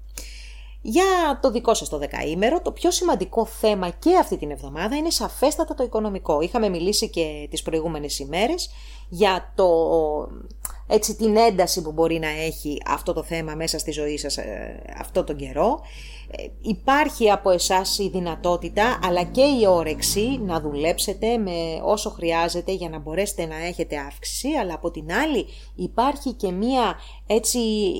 [0.82, 5.10] Για το δικό σας το δεκαήμερο, το πιο σημαντικό θέμα και αυτή την εβδομάδα είναι
[5.10, 6.40] σαφέστατα το οικονομικό.
[6.40, 8.70] Είχαμε μιλήσει και τις προηγούμενες ημέρες
[9.08, 9.68] για το,
[10.86, 14.82] έτσι, την ένταση που μπορεί να έχει αυτό το θέμα μέσα στη ζωή σας ε,
[14.98, 15.80] αυτό τον καιρό.
[16.30, 22.72] Ε, υπάρχει από εσάς η δυνατότητα αλλά και η όρεξη να δουλέψετε με όσο χρειάζεται
[22.72, 26.94] για να μπορέσετε να έχετε αύξηση αλλά από την άλλη υπάρχει και μία
[27.26, 27.58] έτσι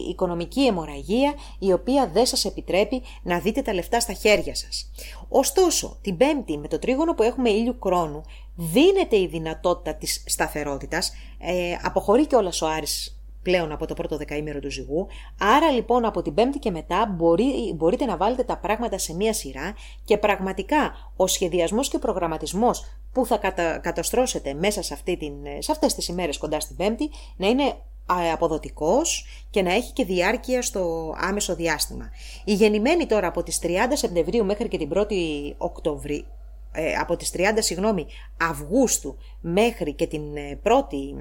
[0.09, 4.91] οικονομική αιμορραγία η οποία δεν σας επιτρέπει να δείτε τα λεφτά στα χέρια σας.
[5.29, 8.23] Ωστόσο, την πέμπτη με το τρίγωνο που έχουμε ήλιου κρόνου
[8.57, 14.17] δίνεται η δυνατότητα της σταθερότητας, ε, αποχωρεί και όλα ο Άρης πλέον από το πρώτο
[14.17, 15.07] δεκαήμερο του ζυγού.
[15.41, 19.33] Άρα λοιπόν από την πέμπτη και μετά μπορεί, μπορείτε να βάλετε τα πράγματα σε μία
[19.33, 25.17] σειρά και πραγματικά ο σχεδιασμός και ο προγραμματισμός που θα κατα, καταστρώσετε μέσα σε, αυτή
[25.17, 30.05] την, σε αυτές τις ημέρες κοντά στην πέμπτη να είναι αποδοτικός και να έχει και
[30.05, 32.11] διάρκεια στο άμεσο διάστημα.
[32.45, 36.25] Η γεννημένη τώρα από τις 30 Σεπτεμβρίου μέχρι και την 1η Οκτωβρίου,
[36.73, 38.07] ε, από τις 30 συγγνώμη,
[38.41, 40.23] Αυγούστου μέχρι και την
[40.63, 41.19] 1η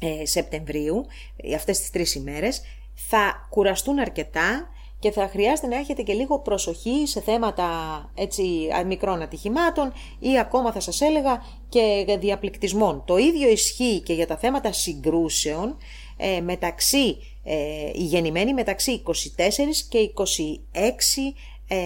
[0.00, 2.62] ε, ε, Σεπτεμβρίου, ε, αυτές τις τρεις ημέρες,
[2.94, 4.68] θα κουραστούν αρκετά
[5.04, 7.68] και θα χρειάζεται να έχετε και λίγο προσοχή σε θέματα
[8.14, 13.02] έτσι, μικρών ατυχημάτων ή ακόμα θα σας έλεγα και διαπληκτισμών.
[13.06, 15.76] Το ίδιο ισχύει και για τα θέματα συγκρούσεων
[16.16, 17.56] ε, μεταξύ, ε,
[17.94, 19.12] η γεννημένη μεταξύ 24
[19.88, 20.24] και 26
[21.68, 21.76] ε,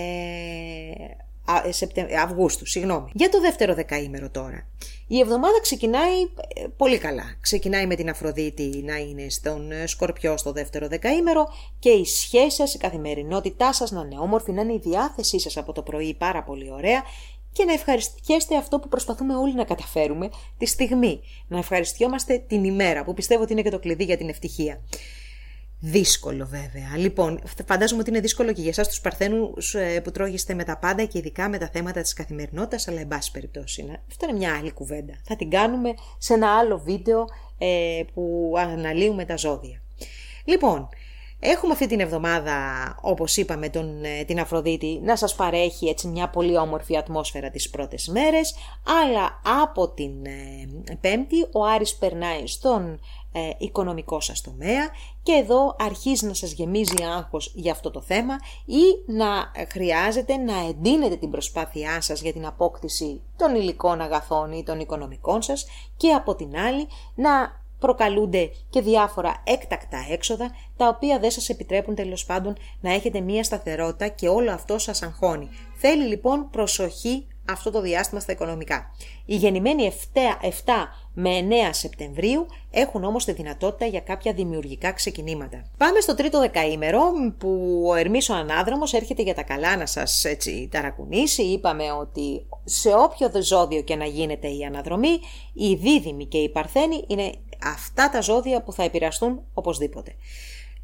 [2.22, 3.10] Αυγούστου, συγγνώμη.
[3.14, 4.66] Για το δεύτερο δεκαήμερο τώρα.
[5.10, 6.20] Η εβδομάδα ξεκινάει
[6.54, 7.36] ε, πολύ καλά.
[7.40, 12.56] Ξεκινάει με την Αφροδίτη να είναι στον ε, Σκορπιό στο δεύτερο δεκαήμερο και η σχέση
[12.56, 16.14] σας, η καθημερινότητά σας να είναι όμορφη, να είναι η διάθεσή σας από το πρωί
[16.14, 17.02] πάρα πολύ ωραία
[17.52, 21.20] και να ευχαριστιέστε αυτό που προσπαθούμε όλοι να καταφέρουμε τη στιγμή.
[21.48, 24.80] Να ευχαριστιόμαστε την ημέρα που πιστεύω ότι είναι και το κλειδί για την ευτυχία.
[25.80, 26.96] Δύσκολο βέβαια.
[26.96, 30.78] Λοιπόν, φαντάζομαι ότι είναι δύσκολο και για εσάς τους Παρθένους ε, που τρώγεστε με τα
[30.78, 34.00] πάντα και ειδικά με τα θέματα της καθημερινότητας, αλλά εν πάση περιπτώσει.
[34.08, 35.14] Αυτό είναι μια άλλη κουβέντα.
[35.24, 37.24] Θα την κάνουμε σε ένα άλλο βίντεο
[37.58, 39.82] ε, που αναλύουμε τα ζώδια.
[40.44, 40.88] Λοιπόν,
[41.40, 42.54] Έχουμε αυτή την εβδομάδα,
[43.00, 47.70] όπως είπαμε, τον, ε, την Αφροδίτη να σας παρέχει έτσι μια πολύ όμορφη ατμόσφαιρα τις
[47.70, 48.54] πρώτες μέρες,
[49.04, 53.00] αλλά από την ε, Πέμπτη ο Άρης περνάει στον
[53.32, 54.88] ε, οικονομικό σας τομέα
[55.22, 60.66] και εδώ αρχίζει να σας γεμίζει άγχος για αυτό το θέμα ή να χρειάζεται να
[60.68, 65.66] εντείνετε την προσπάθειά σας για την απόκτηση των υλικών αγαθών ή των οικονομικών σας
[65.96, 67.30] και από την άλλη να
[67.78, 73.44] προκαλούνται και διάφορα έκτακτα έξοδα, τα οποία δεν σας επιτρέπουν τέλος πάντων να έχετε μία
[73.44, 75.48] σταθερότητα και όλο αυτό σας αγχώνει.
[75.76, 78.90] Θέλει λοιπόν προσοχή αυτό το διάστημα στα οικονομικά.
[79.24, 80.48] Οι γεννημένοι 7, 7
[81.20, 85.64] με 9 Σεπτεμβρίου έχουν όμως τη δυνατότητα για κάποια δημιουργικά ξεκινήματα.
[85.76, 87.00] Πάμε στο τρίτο δεκαήμερο
[87.38, 91.42] που ο Ερμής ο Ανάδρομος έρχεται για τα καλά να σας έτσι ταρακουνήσει.
[91.42, 95.18] Είπαμε ότι σε όποιο ζώδιο και να γίνεται η αναδρομή,
[95.52, 100.14] οι δίδυμοι και οι παρθένοι είναι αυτά τα ζώδια που θα επηρεαστούν οπωσδήποτε.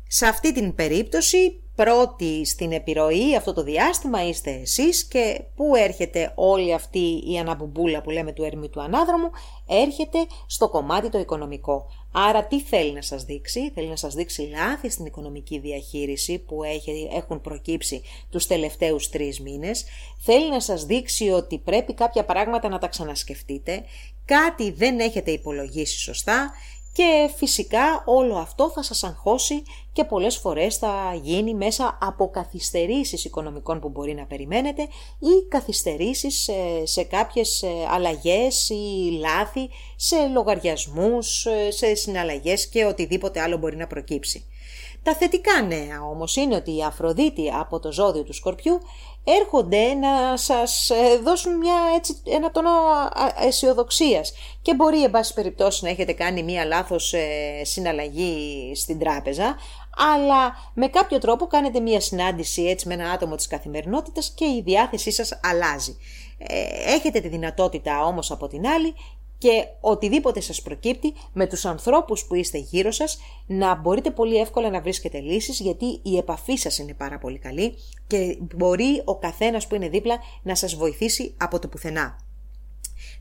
[0.08, 6.32] Σε αυτή την περίπτωση πρώτη στην επιρροή αυτό το διάστημα είστε εσείς και πού έρχεται
[6.34, 9.30] όλη αυτή η αναμπουμπούλα που λέμε του Ερμή του Ανάδρομου
[9.66, 11.86] έρχεται στο κομμάτι το οικονομικό.
[12.12, 16.60] Άρα τι θέλει να σας δείξει, θέλει να σας δείξει λάθη στην οικονομική διαχείριση που
[17.16, 19.84] έχουν προκύψει τους τελευταίους τρεις μήνες,
[20.18, 23.84] θέλει να σας δείξει ότι πρέπει κάποια πράγματα να τα ξανασκεφτείτε,
[24.24, 26.52] κάτι δεν έχετε υπολογίσει σωστά
[26.94, 33.24] και φυσικά όλο αυτό θα σας αγχώσει και πολλές φορές θα γίνει μέσα από καθυστερήσεις
[33.24, 34.82] οικονομικών που μπορεί να περιμένετε
[35.18, 42.84] ή καθυστερήσεις σε, σε κάποιες ε, αλλαγές ή λάθη σε λογαριασμούς, ε, σε συναλλαγές και
[42.84, 44.44] οτιδήποτε άλλο μπορεί να προκύψει.
[45.02, 48.80] Τα θετικά νέα όμως είναι ότι η Αφροδίτη από το ζώδιο του Σκορπιού
[49.24, 52.70] έρχονται να σας ε, δώσουν μια, έτσι, ένα τόνο
[53.46, 59.56] αισιοδοξίας και μπορεί εν πάση περιπτώσει να έχετε κάνει μια λάθος ε, συναλλαγή στην τράπεζα
[59.96, 64.62] αλλά με κάποιο τρόπο κάνετε μια συνάντηση έτσι με ένα άτομο της καθημερινότητας και η
[64.64, 65.96] διάθεσή σας αλλάζει.
[66.38, 68.94] Ε, έχετε τη δυνατότητα όμως από την άλλη
[69.44, 74.70] και οτιδήποτε σας προκύπτει με τους ανθρώπους που είστε γύρω σας να μπορείτε πολύ εύκολα
[74.70, 77.74] να βρίσκετε λύσεις γιατί η επαφή σας είναι πάρα πολύ καλή
[78.06, 82.18] και μπορεί ο καθένας που είναι δίπλα να σας βοηθήσει από το πουθενά.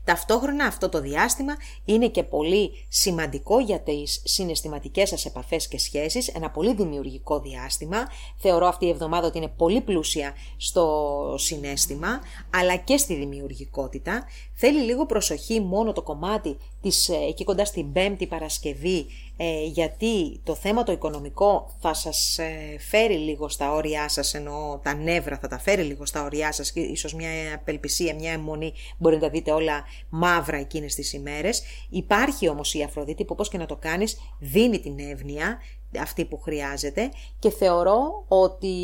[0.04, 6.28] Ταυτόχρονα αυτό το διάστημα είναι και πολύ σημαντικό για τις συναισθηματικές σας επαφές και σχέσεις,
[6.28, 7.96] ένα πολύ δημιουργικό διάστημα.
[8.36, 14.24] Θεωρώ αυτή η εβδομάδα ότι είναι πολύ πλούσια στο συνέστημα, αλλά και στη δημιουργικότητα.
[14.54, 19.06] Θέλει λίγο προσοχή μόνο το κομμάτι της, ε, εκεί κοντά στην πέμπτη Παρασκευή,
[19.36, 24.80] ε, γιατί το θέμα το οικονομικό θα σας ε, φέρει λίγο στα όρια σας, ενώ
[24.82, 28.72] τα νεύρα θα τα φέρει λίγο στα όρια σας και ίσως μια απελπισία, μια αιμονή,
[28.98, 31.62] μπορεί να τα δείτε όλα μαύρα εκείνες τις ημέρες.
[31.90, 35.58] Υπάρχει όμως η Αφροδίτη που όπως και να το κάνεις δίνει την εύνοια,
[36.00, 38.74] αυτή που χρειάζεται και θεωρώ ότι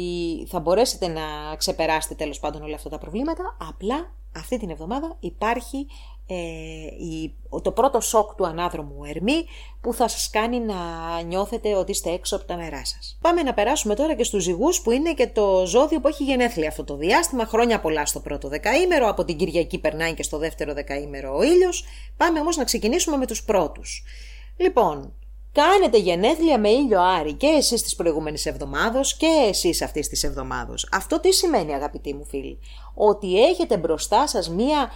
[0.49, 5.87] θα μπορέσετε να ξεπεράσετε τέλος πάντων όλα αυτά τα προβλήματα, απλά αυτή την εβδομάδα υπάρχει
[6.20, 9.45] ε, η, το πρώτο σοκ του ανάδρομου Ερμή
[9.81, 10.75] που θα σας κάνει να
[11.27, 13.19] νιώθετε ότι είστε έξω από τα νερά σας.
[13.21, 16.69] Πάμε να περάσουμε τώρα και στους ζυγούς που είναι και το ζώδιο που έχει γενέθλια
[16.69, 20.75] αυτό το διάστημα, χρόνια πολλά στο πρώτο δεκαήμερο, από την Κυριακή περνάει και στο δεύτερο
[20.75, 21.85] δεκαήμερο ο ήλιος.
[22.17, 24.03] Πάμε όμως να ξεκινήσουμε με τους πρώτους.
[24.57, 25.15] Λοιπόν,
[25.53, 30.89] Κάνετε γενέθλια με ήλιο Άρη και εσείς της προηγούμενης εβδομάδος και εσείς αυτής της εβδομάδος.
[30.93, 32.59] Αυτό τι σημαίνει αγαπητοί μου φίλοι;
[33.03, 34.91] Ότι έχετε μπροστά σας μία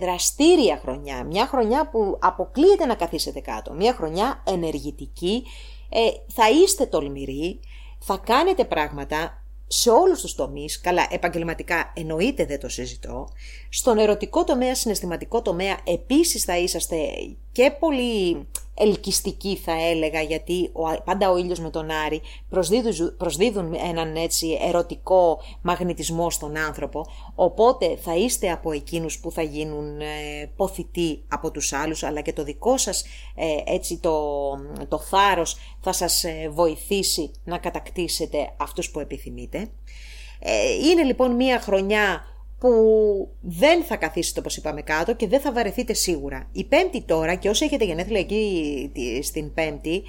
[0.00, 1.24] δραστήρια χρονιά.
[1.24, 3.72] Μια χρονιά που αποκλείεται να καθίσετε κάτω.
[3.72, 5.44] Μια χρονιά ενεργητική.
[5.88, 7.60] Ε, θα είστε τολμηροί.
[7.98, 13.28] Θα κάνετε πράγματα σε όλους τους τομείς, καλά επαγγελματικά εννοείται δεν το συζητώ,
[13.68, 16.96] στον ερωτικό τομέα, συναισθηματικό τομέα επίσης θα είσαστε
[17.52, 18.46] και πολύ
[18.78, 24.58] ελκυστική θα έλεγα γιατί ο, πάντα ο ήλιος με τον Άρη προσδίδουν, προσδίδουν έναν έτσι
[24.68, 30.04] ερωτικό μαγνητισμό στον άνθρωπο οπότε θα είστε από εκείνους που θα γίνουν ε,
[30.56, 33.04] ποθητοί από τους άλλους αλλά και το δικό σας
[33.34, 34.20] ε, έτσι το,
[34.88, 39.68] το θάρρος θα σας ε, βοηθήσει να κατακτήσετε αυτούς που επιθυμείτε.
[40.38, 42.24] Ε, είναι λοιπόν μια χρονιά
[42.58, 42.70] που
[43.40, 46.48] δεν θα καθίσετε όπως είπαμε κάτω και δεν θα βαρεθείτε σίγουρα.
[46.52, 48.90] Η Πέμπτη τώρα και όσοι έχετε γενέθλια εκεί
[49.22, 50.02] στην Πέμπτη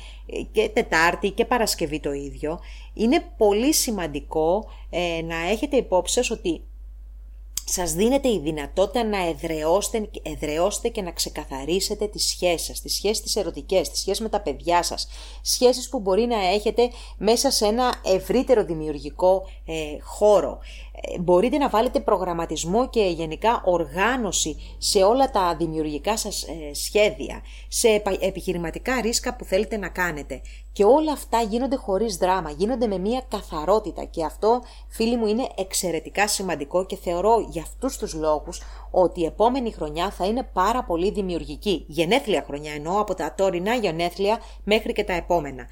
[0.51, 2.59] και Τετάρτη και Παρασκευή το ίδιο,
[2.93, 6.61] είναι πολύ σημαντικό ε, να έχετε υπόψη σας ότι
[7.69, 13.21] σας δίνεται η δυνατότητα να εδραιώσετε, εδραιώσετε και να ξεκαθαρίσετε τις σχέσεις σας, τις σχέσεις
[13.21, 15.07] τις ερωτικές, τις σχέσεις με τα παιδιά σας,
[15.41, 20.59] σχέσεις που μπορεί να έχετε μέσα σε ένα ευρύτερο δημιουργικό ε, χώρο.
[21.01, 27.41] Ε, μπορείτε να βάλετε προγραμματισμό και γενικά οργάνωση σε όλα τα δημιουργικά σας ε, σχέδια,
[27.67, 30.41] σε επιχειρηματικά ρίσκα που θέλετε να κάνετε.
[30.77, 35.47] Και όλα αυτά γίνονται χωρίς δράμα, γίνονται με μια καθαρότητα και αυτό φίλοι μου είναι
[35.57, 38.61] εξαιρετικά σημαντικό και θεωρώ για αυτούς τους λόγους
[38.91, 41.85] ότι η επόμενη χρονιά θα είναι πάρα πολύ δημιουργική.
[41.87, 45.67] Γενέθλια χρονιά εννοώ από τα τωρινά γενέθλια μέχρι και τα επόμενα.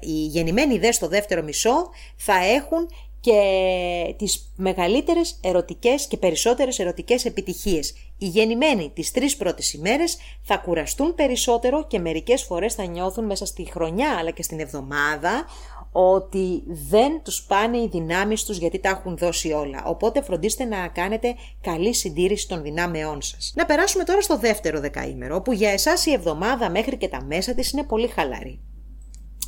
[0.00, 2.88] Οι γεννημένοι δε στο δεύτερο μισό θα έχουν
[3.22, 7.94] και τις μεγαλύτερες ερωτικές και περισσότερες ερωτικές επιτυχίες.
[8.18, 13.46] Οι γεννημένοι τις τρεις πρώτες ημέρες θα κουραστούν περισσότερο και μερικές φορές θα νιώθουν μέσα
[13.46, 15.44] στη χρονιά αλλά και στην εβδομάδα
[15.92, 19.82] ότι δεν τους πάνε οι δυνάμεις τους γιατί τα έχουν δώσει όλα.
[19.86, 23.52] Οπότε φροντίστε να κάνετε καλή συντήρηση των δυνάμεών σας.
[23.56, 27.54] Να περάσουμε τώρα στο δεύτερο δεκαήμερο, όπου για εσάς η εβδομάδα μέχρι και τα μέσα
[27.54, 28.60] της είναι πολύ χαλαρή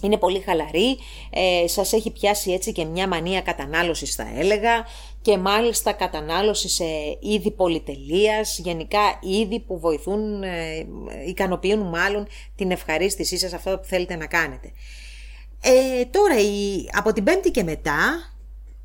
[0.05, 0.99] είναι πολύ χαλαρή,
[1.31, 4.87] ε, σας έχει πιάσει έτσι και μια μανία κατανάλωσης θα έλεγα
[5.23, 6.85] και μάλιστα κατανάλωση σε
[7.21, 10.87] είδη πολυτελείας, γενικά είδη που βοηθούν, ε,
[11.27, 12.27] ικανοποιούν μάλλον
[12.57, 14.73] την ευχαρίστησή σας αυτό που θέλετε να κάνετε.
[15.63, 18.33] Ε, τώρα η, από την πέμπτη και μετά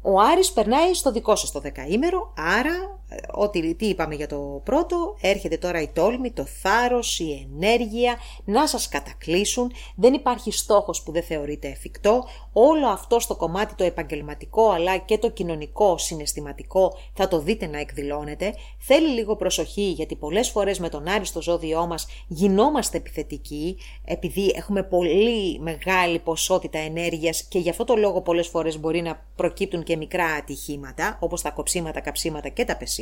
[0.01, 2.98] ο Άρης περνάει στο δικό σας το δεκαήμερο, άρα
[3.31, 8.67] ό,τι τι είπαμε για το πρώτο, έρχεται τώρα η τόλμη, το θάρρος, η ενέργεια να
[8.67, 14.69] σας κατακλείσουν, δεν υπάρχει στόχος που δεν θεωρείται εφικτό, όλο αυτό στο κομμάτι το επαγγελματικό
[14.69, 20.49] αλλά και το κοινωνικό, συναισθηματικό θα το δείτε να εκδηλώνεται, θέλει λίγο προσοχή γιατί πολλές
[20.49, 27.43] φορές με τον Άρη στο ζώδιό μας γινόμαστε επιθετικοί επειδή έχουμε πολύ μεγάλη ποσότητα ενέργειας
[27.43, 31.51] και γι' αυτό το λόγο πολλές φορές μπορεί να προκύπτουν και μικρά ατυχήματα όπως τα
[31.51, 32.98] κοψίματα, καψίματα και τα πεσίματα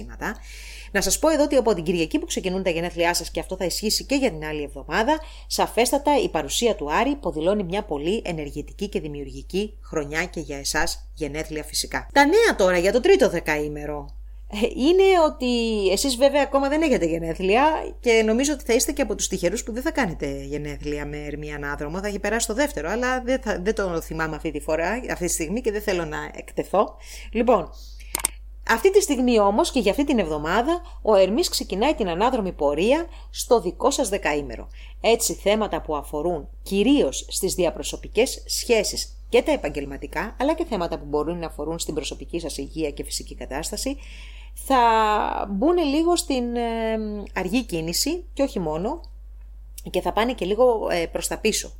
[0.92, 3.56] να σας πω εδώ ότι από την Κυριακή που ξεκινούν τα γενέθλιά σας και αυτό
[3.56, 8.22] θα ισχύσει και για την άλλη εβδομάδα, σαφέστατα η παρουσία του Άρη υποδηλώνει μια πολύ
[8.26, 12.08] ενεργητική και δημιουργική χρονιά και για εσάς γενέθλια φυσικά.
[12.14, 14.16] Τα νέα τώρα για το τρίτο δεκαήμερο
[14.52, 15.48] ε, είναι ότι
[15.92, 17.64] εσείς βέβαια ακόμα δεν έχετε γενέθλια
[18.00, 21.18] και νομίζω ότι θα είστε και από τους τυχερούς που δεν θα κάνετε γενέθλια με
[21.18, 24.60] Ερμή Ανάδρομο, θα έχει περάσει το δεύτερο, αλλά δεν, θα, δεν το θυμάμαι αυτή τη
[24.60, 26.98] φορά, αυτή τη στιγμή και δεν θέλω να εκτεθώ.
[27.32, 27.70] Λοιπόν,
[28.70, 33.06] αυτή τη στιγμή όμως και για αυτή την εβδομάδα ο Ερμής ξεκινάει την ανάδρομη πορεία
[33.30, 34.68] στο δικό σας δεκαήμερο.
[35.02, 41.06] Έτσι θέματα που αφορούν κυρίως στις διαπροσωπικές σχέσεις και τα επαγγελματικά αλλά και θέματα που
[41.06, 43.98] μπορούν να αφορούν στην προσωπική σας υγεία και φυσική κατάσταση
[44.54, 44.80] θα
[45.50, 46.98] μπουν λίγο στην ε,
[47.34, 49.02] αργή κίνηση και όχι μόνο
[49.90, 51.72] και θα πάνε και λίγο ε, προς τα πίσω.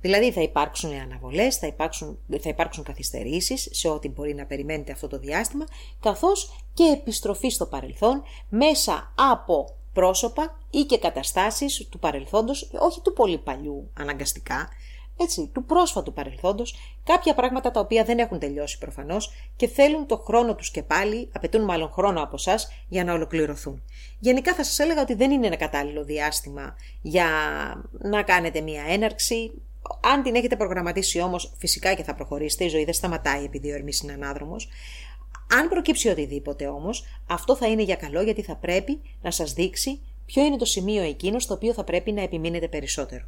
[0.00, 5.08] Δηλαδή θα υπάρξουν αναβολές, θα υπάρξουν, θα υπάρξουν καθυστερήσεις σε ό,τι μπορεί να περιμένετε αυτό
[5.08, 5.64] το διάστημα,
[6.00, 13.12] καθώς και επιστροφή στο παρελθόν μέσα από πρόσωπα ή και καταστάσεις του παρελθόντος, όχι του
[13.12, 14.68] πολύ παλιού αναγκαστικά,
[15.22, 20.16] έτσι, του πρόσφατου παρελθόντος, κάποια πράγματα τα οποία δεν έχουν τελειώσει προφανώς και θέλουν το
[20.16, 22.58] χρόνο τους και πάλι, απαιτούν μάλλον χρόνο από εσά
[22.88, 23.82] για να ολοκληρωθούν.
[24.18, 27.28] Γενικά θα σας έλεγα ότι δεν είναι ένα κατάλληλο διάστημα για
[27.98, 29.52] να κάνετε μία έναρξη,
[30.00, 33.74] αν την έχετε προγραμματίσει όμως, φυσικά και θα προχωρήσετε, η ζωή δεν σταματάει επειδή ο
[33.74, 34.68] Ερμής είναι ανάδρομος.
[35.52, 40.00] Αν προκύψει οτιδήποτε όμως, αυτό θα είναι για καλό γιατί θα πρέπει να σας δείξει
[40.26, 43.24] ποιο είναι το σημείο εκείνος στο οποίο θα πρέπει να επιμείνετε περισσότερο.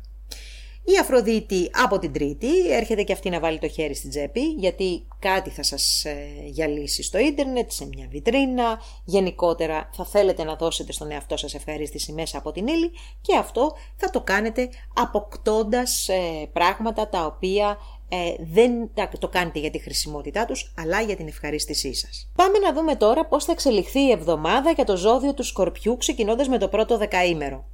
[0.85, 5.07] Η Αφροδίτη από την Τρίτη έρχεται και αυτή να βάλει το χέρι στην τσέπη γιατί
[5.19, 10.93] κάτι θα σας ε, γυαλίσει στο ίντερνετ, σε μια βιτρίνα, γενικότερα θα θέλετε να δώσετε
[10.93, 16.49] στον εαυτό σας ευχαρίστηση μέσα από την ύλη και αυτό θα το κάνετε αποκτώντας ε,
[16.53, 17.79] πράγματα τα οποία
[18.09, 22.31] ε, δεν το κάνετε για τη χρησιμότητά τους, αλλά για την ευχαρίστησή σας.
[22.37, 26.49] Πάμε να δούμε τώρα πώς θα εξελιχθεί η εβδομάδα για το ζώδιο του Σκορπιού ξεκινώντας
[26.49, 27.65] με το πρώτο δεκαήμερο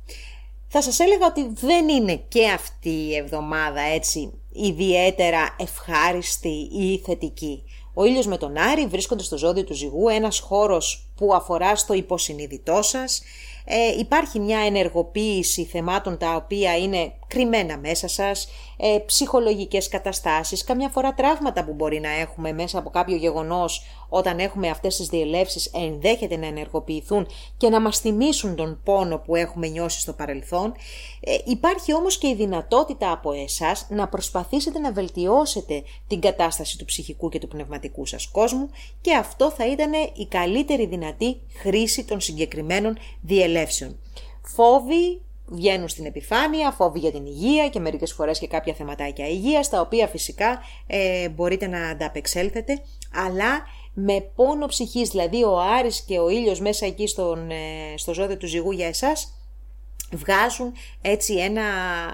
[0.68, 7.62] θα σας έλεγα ότι δεν είναι και αυτή η εβδομάδα έτσι ιδιαίτερα ευχάριστη ή θετική.
[7.94, 11.94] Ο ήλιος με τον Άρη βρίσκονται στο ζώδιο του ζυγού, ένας χώρος που αφορά στο
[11.94, 13.22] υποσυνείδητό σας,
[13.64, 20.88] ε, υπάρχει μια ενεργοποίηση θεμάτων τα οποία είναι κρυμμένα μέσα σας, ε, ψυχολογικές καταστάσεις, καμιά
[20.88, 25.66] φορά τραύματα που μπορεί να έχουμε μέσα από κάποιο γεγονός όταν έχουμε αυτές τις διελεύσεις
[25.66, 27.26] ενδέχεται να ενεργοποιηθούν
[27.56, 30.74] και να μας θυμίσουν τον πόνο που έχουμε νιώσει στο παρελθόν.
[31.20, 36.84] Ε, υπάρχει όμως και η δυνατότητα από εσάς να προσπαθήσετε να βελτιώσετε την κατάσταση του
[36.84, 38.70] ψυχικού και του πνευματικού σας κόσμου
[39.00, 43.98] και αυτό θα ήταν η καλύτερη δυνατή χρήση των συγκεκριμένων διελεύσεων.
[44.42, 45.20] Φόβοι,
[45.50, 49.80] βγαίνουν στην επιφάνεια, φόβοι για την υγεία και μερικές φορές και κάποια θεματάκια υγείας, τα
[49.80, 52.82] οποία φυσικά ε, μπορείτε να ανταπεξέλθετε,
[53.14, 53.62] αλλά
[53.94, 57.54] με πόνο ψυχής, δηλαδή ο Άρης και ο ήλιος μέσα εκεί στον, ε,
[57.96, 59.32] στο ζώδιο του ζυγού για εσάς,
[60.12, 60.72] βγάζουν
[61.02, 61.62] έτσι ένα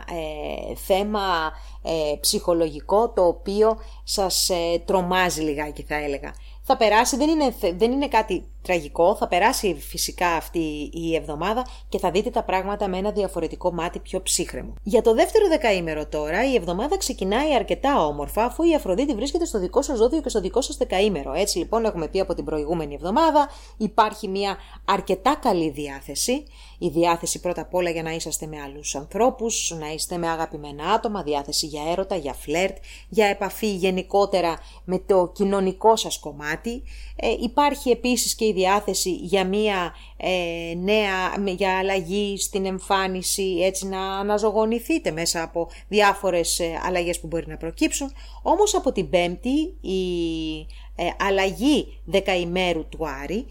[0.08, 6.34] ε, θέμα ε, ψυχολογικό το οποίο σας ε, τρομάζει λιγάκι θα έλεγα.
[6.66, 11.98] Θα περάσει, δεν είναι, δεν είναι κάτι τραγικό, θα περάσει φυσικά αυτή η εβδομάδα και
[11.98, 14.74] θα δείτε τα πράγματα με ένα διαφορετικό μάτι πιο ψύχρεμο.
[14.82, 19.58] Για το δεύτερο δεκαήμερο τώρα, η εβδομάδα ξεκινάει αρκετά όμορφα, αφού η Αφροδίτη βρίσκεται στο
[19.58, 21.32] δικό σας ζώδιο και στο δικό σας δεκαήμερο.
[21.32, 26.44] Έτσι λοιπόν, έχουμε πει από την προηγούμενη εβδομάδα, υπάρχει μια αρκετά καλή διάθεση.
[26.84, 30.84] Η διάθεση πρώτα απ' όλα για να είσαστε με άλλους ανθρώπους, να είστε με αγαπημένα
[30.84, 32.76] άτομα, διάθεση για έρωτα, για φλερτ,
[33.08, 36.82] για επαφή γενικότερα με το κοινωνικό σας κομμάτι.
[37.16, 43.86] Ε, υπάρχει επίσης και η διάθεση για μία ε, νέα, για αλλαγή στην εμφάνιση, έτσι
[43.86, 48.12] να αναζωογονηθείτε μέσα από διάφορες ε, αλλαγές που μπορεί να προκύψουν.
[48.42, 50.00] Όμως από την πέμπτη η
[50.96, 53.46] ε, αλλαγή δεκαημέρου του Άρη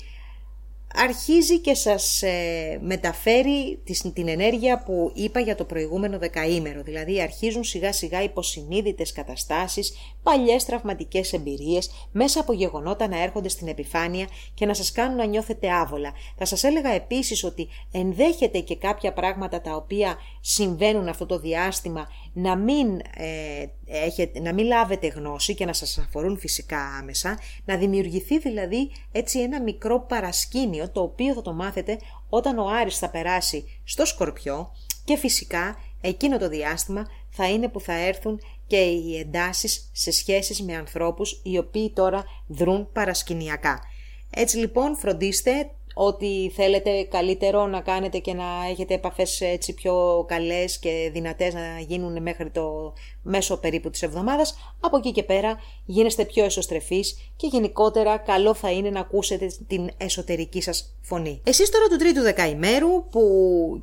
[0.95, 3.79] αρχίζει και σας ε, μεταφέρει
[4.13, 6.81] την ενέργεια που είπα για το προηγούμενο δεκαήμερο.
[6.83, 9.93] Δηλαδή αρχίζουν σιγά σιγά υποσυνείδητες καταστάσεις,
[10.23, 15.25] παλιές τραυματικές εμπειρίες, μέσα από γεγονότα να έρχονται στην επιφάνεια και να σας κάνουν να
[15.25, 16.13] νιώθετε άβολα.
[16.37, 22.07] Θα σας έλεγα επίσης ότι ενδέχεται και κάποια πράγματα τα οποία συμβαίνουν αυτό το διάστημα
[22.33, 27.77] να μην, ε, έχετε, να μην λάβετε γνώση και να σας αφορούν φυσικά άμεσα, να
[27.77, 31.99] δημιουργηθεί δηλαδή έτσι ένα μικρό παρασκήνιο το οποίο θα το μάθετε
[32.29, 34.71] όταν ο Άρης θα περάσει στο Σκορπιό
[35.05, 38.39] και φυσικά εκείνο το διάστημα θα είναι που θα έρθουν
[38.73, 43.81] και οι εντάσεις σε σχέσεις με ανθρώπους οι οποίοι τώρα δρούν παρασκηνιακά.
[44.29, 50.79] Έτσι λοιπόν φροντίστε ότι θέλετε καλύτερο να κάνετε και να έχετε επαφές έτσι πιο καλές
[50.79, 56.25] και δυνατές να γίνουν μέχρι το μέσο περίπου της εβδομάδας, από εκεί και πέρα γίνεστε
[56.25, 61.41] πιο εσωστρεφείς και γενικότερα καλό θα είναι να ακούσετε την εσωτερική σας φωνή.
[61.43, 63.23] Εσείς τώρα του τρίτου δεκαημέρου που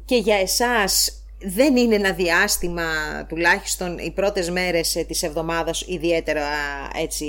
[0.05, 2.84] και για εσάς δεν είναι ένα διάστημα,
[3.28, 6.49] τουλάχιστον οι πρώτες μέρες της εβδομάδας ιδιαίτερα
[6.95, 7.26] έτσι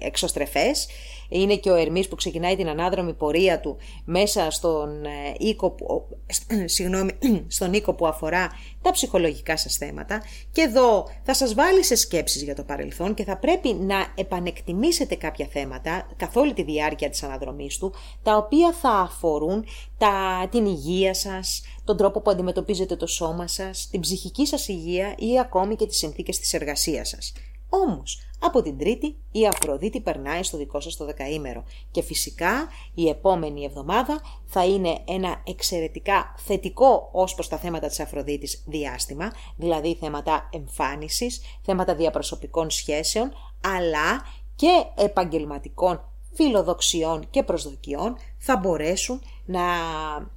[0.00, 0.86] εξωστρεφές,
[1.28, 6.06] είναι και ο Ερμής που ξεκινάει την ανάδρομη πορεία του μέσα στον, ε, οίκο που,
[6.74, 7.10] συγγνώμη,
[7.48, 8.48] στον οίκο που αφορά
[8.82, 10.22] τα ψυχολογικά σας θέματα
[10.52, 15.14] και εδώ θα σας βάλει σε σκέψεις για το παρελθόν και θα πρέπει να επανεκτιμήσετε
[15.14, 19.64] κάποια θέματα καθ' όλη τη διάρκεια της αναδρομής του τα οποία θα αφορούν
[19.98, 25.14] τα, την υγεία σας, τον τρόπο που αντιμετωπίζετε το σώμα σας, την ψυχική σας υγεία
[25.18, 27.32] ή ακόμη και τις συνθήκες της εργασίας σας.
[27.68, 33.08] Όμως, από την Τρίτη η Αφροδίτη περνάει στο δικό σας το δεκαήμερο και φυσικά η
[33.08, 39.94] επόμενη εβδομάδα θα είναι ένα εξαιρετικά θετικό ως προς τα θέματα της Αφροδίτης διάστημα, δηλαδή
[40.00, 44.26] θέματα εμφάνισης, θέματα διαπροσωπικών σχέσεων, αλλά
[44.56, 46.00] και επαγγελματικών
[46.34, 49.62] φιλοδοξιών και προσδοκιών θα μπορέσουν να,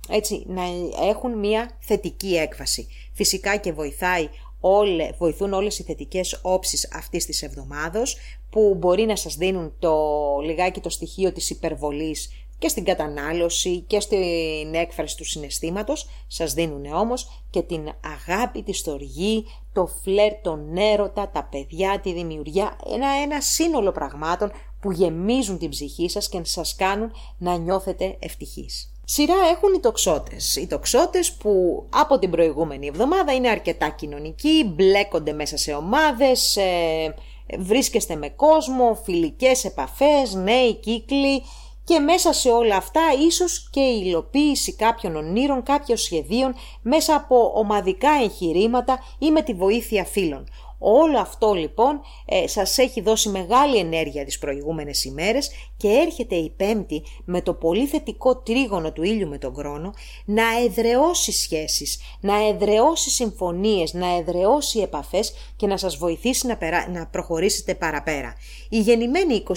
[0.09, 0.63] έτσι, να
[1.07, 2.87] έχουν μια θετική έκβαση.
[3.13, 4.29] Φυσικά και βοηθάει
[4.59, 8.17] όλε, βοηθούν όλες οι θετικές όψεις αυτής της εβδομάδος
[8.49, 9.95] που μπορεί να σας δίνουν το
[10.43, 12.29] λιγάκι το στοιχείο της υπερβολής
[12.59, 18.73] και στην κατανάλωση και στην έκφραση του συναισθήματος, σας δίνουν όμως και την αγάπη, τη
[18.73, 24.51] στοργή, το φλερ, τον έρωτα, τα παιδιά, τη δημιουργία, ένα, ένα σύνολο πραγμάτων
[24.81, 28.96] που γεμίζουν την ψυχή σας και σας κάνουν να νιώθετε ευτυχείς.
[29.09, 30.55] Σειρά έχουν οι τοξότες.
[30.55, 37.15] Οι τοξότες που από την προηγούμενη εβδομάδα είναι αρκετά κοινωνικοί, μπλέκονται μέσα σε ομάδες, ε,
[37.59, 41.43] βρίσκεστε με κόσμο, φιλικές επαφές, νέοι κύκλοι
[41.83, 47.51] και μέσα σε όλα αυτά ίσως και η υλοποίηση κάποιων ονείρων, κάποιων σχεδίων μέσα από
[47.55, 50.47] ομαδικά εγχειρήματα ή με τη βοήθεια φίλων.
[50.79, 56.49] Όλο αυτό λοιπόν ε, σας έχει δώσει μεγάλη ενέργεια τις προηγούμενες ημέρες και έρχεται η
[56.57, 59.93] Πέμπτη με το πολύ θετικό τρίγωνο του ήλιου με τον χρόνο
[60.25, 66.57] να εδρεώσει σχέσεις, να εδρεώσει συμφωνίες, να εδρεώσει επαφές και να σας βοηθήσει να,
[66.89, 68.35] να προχωρήσετε παραπέρα.
[68.69, 69.53] Η γεννημένη 29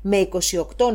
[0.00, 0.40] με 28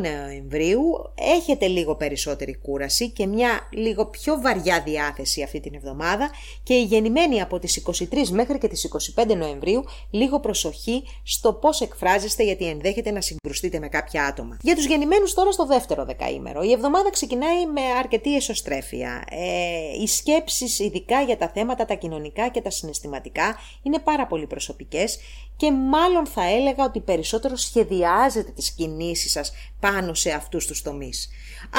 [0.00, 0.82] Νοεμβρίου
[1.14, 6.30] έχετε λίγο περισσότερη κούραση και μια λίγο πιο βαριά διάθεση αυτή την εβδομάδα
[6.62, 11.80] και η γεννημένη από τις 23 μέχρι και τις 25 Νοεμβρίου λίγο προσοχή στο πώς
[11.80, 14.56] εκφράζεστε γιατί ενδέχεται να συγκρουστείτε με κάποια άτομα.
[14.62, 16.62] Για τους γεννημένους τώρα στο δεύτερο δεκαήμερο.
[16.62, 19.24] Η εβδομάδα ξεκινάει με αρκετή εσωστρέφεια.
[19.30, 24.46] Ε, οι σκέψεις ειδικά για τα θέματα τα κοινωνικά και τα συναισθηματικά είναι πάρα πολύ
[24.46, 25.18] προσωπικές
[25.56, 31.28] και μάλλον θα έλεγα ότι περισσότερο σχεδιάζετε τις κινήσεις σας πάνω σε αυτούς τους τομείς.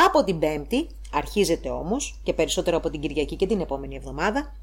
[0.05, 4.53] Από την Πέμπτη, αρχίζετε όμως και περισσότερο από την Κυριακή και την επόμενη εβδομάδα,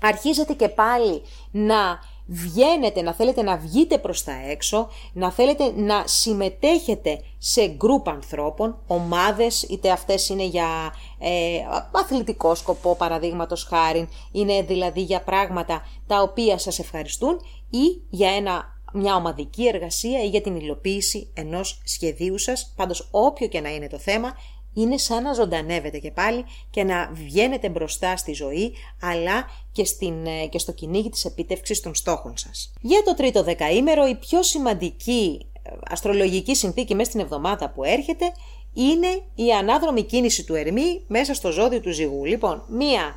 [0.00, 6.02] αρχίζετε και πάλι να βγαίνετε, να θέλετε να βγείτε προς τα έξω, να θέλετε να
[6.06, 11.58] συμμετέχετε σε γκρουπ ανθρώπων, ομάδες, είτε αυτές είναι για ε,
[11.92, 17.40] αθλητικό σκοπό παραδείγματος χάρη, είναι δηλαδή για πράγματα τα οποία σας ευχαριστούν
[17.70, 23.46] ή για ένα μια ομαδική εργασία ή για την υλοποίηση ενός σχεδίου σας, πάντως όποιο
[23.46, 24.36] και να είναι το θέμα,
[24.74, 30.26] είναι σαν να ζωντανεύετε και πάλι και να βγαίνετε μπροστά στη ζωή, αλλά και, στην,
[30.26, 32.72] ε, και στο κυνήγι της επίτευξης των στόχων σας.
[32.80, 38.32] Για το τρίτο δεκαήμερο, η πιο σημαντική ε, αστρολογική συνθήκη μέσα στην εβδομάδα που έρχεται
[38.72, 42.24] είναι η ανάδρομη κίνηση του Ερμή μέσα στο ζώδιο του ζυγού.
[42.24, 43.14] Λοιπόν, μία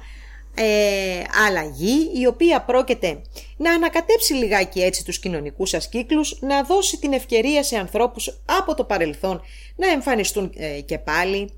[0.55, 3.21] ε, αλλαγή η οποία πρόκειται
[3.57, 8.75] να ανακατέψει λιγάκι έτσι τους κοινωνικούς σας κύκλους, να δώσει την ευκαιρία σε ανθρώπους από
[8.75, 9.41] το παρελθόν
[9.75, 11.49] να εμφανιστούν ε, και πάλι,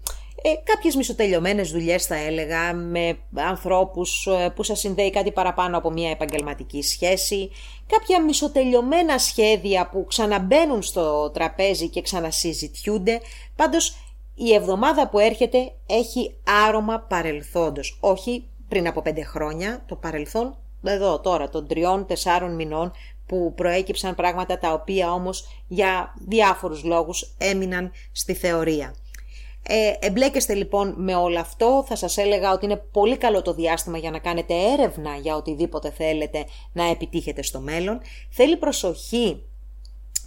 [0.47, 5.91] ε, κάποιες μισοτελειωμένες δουλειές θα έλεγα με ανθρώπους ε, που σας συνδέει κάτι παραπάνω από
[5.91, 7.49] μια επαγγελματική σχέση,
[7.87, 13.21] κάποια μισοτελειωμένα σχέδια που ξαναμπαίνουν στο τραπέζι και ξανασυζητιούνται,
[13.55, 13.97] πάντως
[14.35, 16.35] η εβδομάδα που έρχεται έχει
[16.65, 22.91] άρωμα παρελθόντος, όχι πριν από πέντε χρόνια, το παρελθόν, εδώ τώρα, των τριών-τεσσάρων μηνών
[23.25, 28.95] που προέκυψαν πράγματα τα οποία όμως για διάφορους λόγους έμειναν στη θεωρία.
[29.67, 33.97] Ε, εμπλέκεστε λοιπόν με όλο αυτό, θα σας έλεγα ότι είναι πολύ καλό το διάστημα
[33.97, 38.01] για να κάνετε έρευνα για οτιδήποτε θέλετε να επιτύχετε στο μέλλον.
[38.29, 39.43] Θέλει προσοχή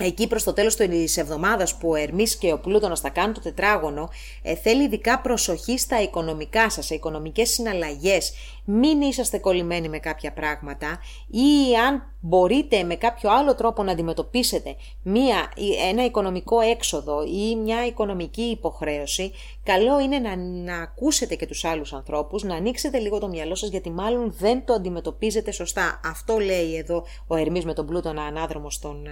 [0.04, 3.40] εκεί προς το τέλος της εβδομάδας που ο Ερμής και ο Πλούτονας θα κάνουν το
[3.40, 4.10] τετράγωνο,
[4.42, 8.32] ε, θέλει ειδικά προσοχή στα οικονομικά σας, σε οικονομικές συναλλαγές.
[8.70, 14.76] Μην είσαστε κολλημένοι με κάποια πράγματα ή αν μπορείτε με κάποιο άλλο τρόπο να αντιμετωπίσετε
[15.02, 15.52] μία,
[15.88, 21.92] ένα οικονομικό έξοδο ή μια οικονομική υποχρέωση, καλό είναι να, να ακούσετε και τους άλλους
[21.92, 26.00] ανθρώπους, να ανοίξετε λίγο το μυαλό σας γιατί μάλλον δεν το αντιμετωπίζετε σωστά.
[26.04, 29.06] Αυτό λέει εδώ ο Ερμής με τον Πλούτονα ανάδρομο στον,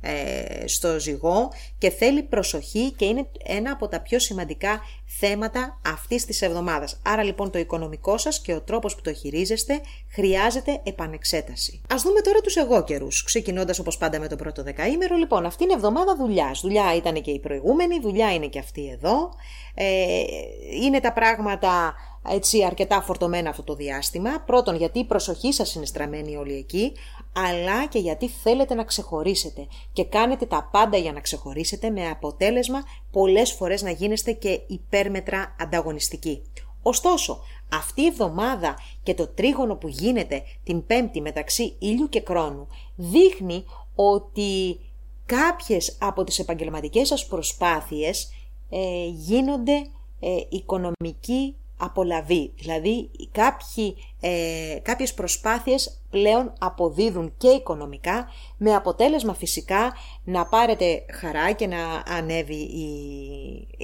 [0.00, 1.48] ε, στο ζυγό
[1.78, 7.00] και θέλει προσοχή και είναι ένα από τα πιο σημαντικά θέματα αυτής της εβδομάδας.
[7.04, 9.80] Άρα λοιπόν το οικονομικό σας και ο τρόπος που το χειρίζεστε
[10.10, 11.80] χρειάζεται επανεξέταση.
[11.90, 15.16] Ας δούμε τώρα τους εγώ καιρούς, ξεκινώντας όπως πάντα με το πρώτο δεκαήμερο.
[15.16, 16.60] Λοιπόν, αυτή είναι εβδομάδα δουλειάς.
[16.60, 19.30] Δουλειά ήταν και η προηγούμενη, δουλειά είναι και αυτή εδώ.
[19.74, 20.22] Ε,
[20.82, 21.94] είναι τα πράγματα
[22.28, 24.40] έτσι αρκετά φορτωμένα αυτό το διάστημα.
[24.46, 26.92] Πρώτον γιατί η προσοχή σας είναι στραμμένη όλοι εκεί,
[27.32, 32.82] αλλά και γιατί θέλετε να ξεχωρίσετε και κάνετε τα πάντα για να ξεχωρίσετε με αποτέλεσμα
[33.10, 36.42] πολλές φορές να γίνεστε και υπέρμετρα ανταγωνιστικοί.
[36.82, 37.40] Ωστόσο,
[37.72, 42.66] αυτή η εβδομάδα και το τρίγωνο που γίνεται την πέμπτη μεταξύ ήλιου και κρόνου
[42.96, 43.64] δείχνει
[43.94, 44.80] ότι
[45.26, 48.32] κάποιες από τις επαγγελματικές σας προσπάθειες
[48.70, 49.86] ε, γίνονται
[50.20, 52.52] ε, οικονομικοί απολαβή.
[52.56, 59.94] Δηλαδή κάποιοι, ε, κάποιες προσπάθειες πλέον αποδίδουν και οικονομικά με αποτέλεσμα φυσικά
[60.24, 62.86] να πάρετε χαρά και να ανέβει η,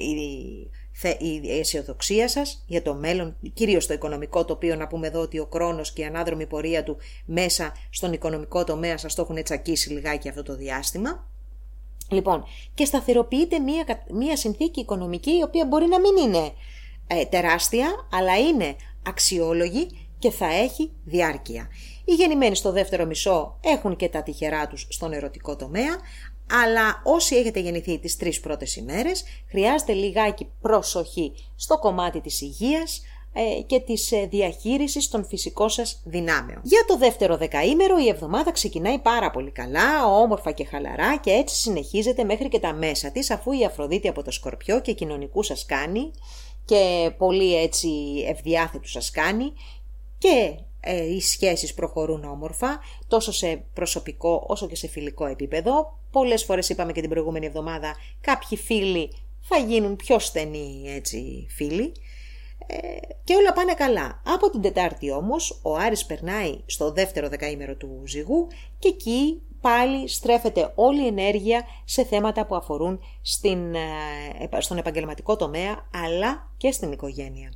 [0.01, 0.69] η,
[1.19, 5.39] η αισιοδοξία σας για το μέλλον, κυρίως το οικονομικό το οποίο να πούμε εδώ ότι
[5.39, 9.89] ο χρόνος και η ανάδρομη πορεία του μέσα στον οικονομικό τομέα σας το έχουν τσακίσει
[9.89, 11.29] λιγάκι αυτό το διάστημα.
[12.09, 12.43] Λοιπόν,
[12.73, 16.51] και σταθεροποιείται μία, μία συνθήκη οικονομική η οποία μπορεί να μην είναι
[17.07, 18.75] ε, τεράστια, αλλά είναι
[19.07, 21.67] αξιόλογη και θα έχει διάρκεια.
[22.05, 25.97] Οι γεννημένοι στο δεύτερο μισό έχουν και τα τυχερά τους στον ερωτικό τομέα,
[26.49, 33.01] αλλά όσοι έχετε γεννηθεί τις τρεις πρώτες ημέρες, χρειάζεται λιγάκι προσοχή στο κομμάτι της υγείας,
[33.37, 36.59] ε, και της ε, διαχείρισης των φυσικών σας δυνάμεων.
[36.63, 41.55] Για το δεύτερο δεκαήμερο η εβδομάδα ξεκινάει πάρα πολύ καλά, όμορφα και χαλαρά και έτσι
[41.55, 45.65] συνεχίζεται μέχρι και τα μέσα της αφού η Αφροδίτη από το Σκορπιό και κοινωνικούς σας
[45.65, 46.11] κάνει
[46.65, 47.89] και πολύ έτσι
[48.27, 49.53] ευδιάθετους σας κάνει
[50.17, 50.55] και
[50.87, 55.99] ε, οι σχέσεις προχωρούν όμορφα τόσο σε προσωπικό όσο και σε φιλικό επίπεδο.
[56.11, 59.11] Πολλές φορές είπαμε και την προηγούμενη εβδομάδα κάποιοι φίλοι
[59.41, 61.91] θα γίνουν πιο στενοί έτσι φίλοι
[62.67, 62.77] ε,
[63.23, 64.21] και όλα πάνε καλά.
[64.25, 68.47] Από την Τετάρτη όμως ο Άρης περνάει στο δεύτερο δεκαήμερο του ζυγού
[68.79, 75.35] και εκεί πάλι στρέφεται όλη η ενέργεια σε θέματα που αφορούν στην, ε, στον επαγγελματικό
[75.35, 77.53] τομέα αλλά και στην οικογένεια.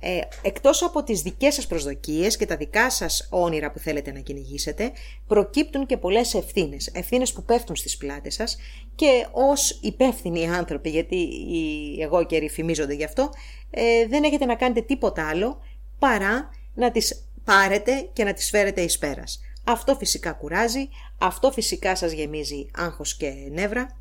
[0.00, 4.18] Ε, εκτός από τις δικές σας προσδοκίες και τα δικά σας όνειρα που θέλετε να
[4.18, 4.92] κυνηγήσετε,
[5.26, 8.56] προκύπτουν και πολλές ευθύνες, ευθύνες που πέφτουν στις πλάτες σας
[8.94, 13.30] και ως υπεύθυνοι άνθρωποι, γιατί οι εγώ και φημίζονται γι' αυτό,
[13.70, 15.60] ε, δεν έχετε να κάνετε τίποτα άλλο
[15.98, 19.40] παρά να τις πάρετε και να τις φέρετε εις πέρας.
[19.64, 20.88] Αυτό φυσικά κουράζει,
[21.18, 23.96] αυτό φυσικά σας γεμίζει άγχος και νεύρα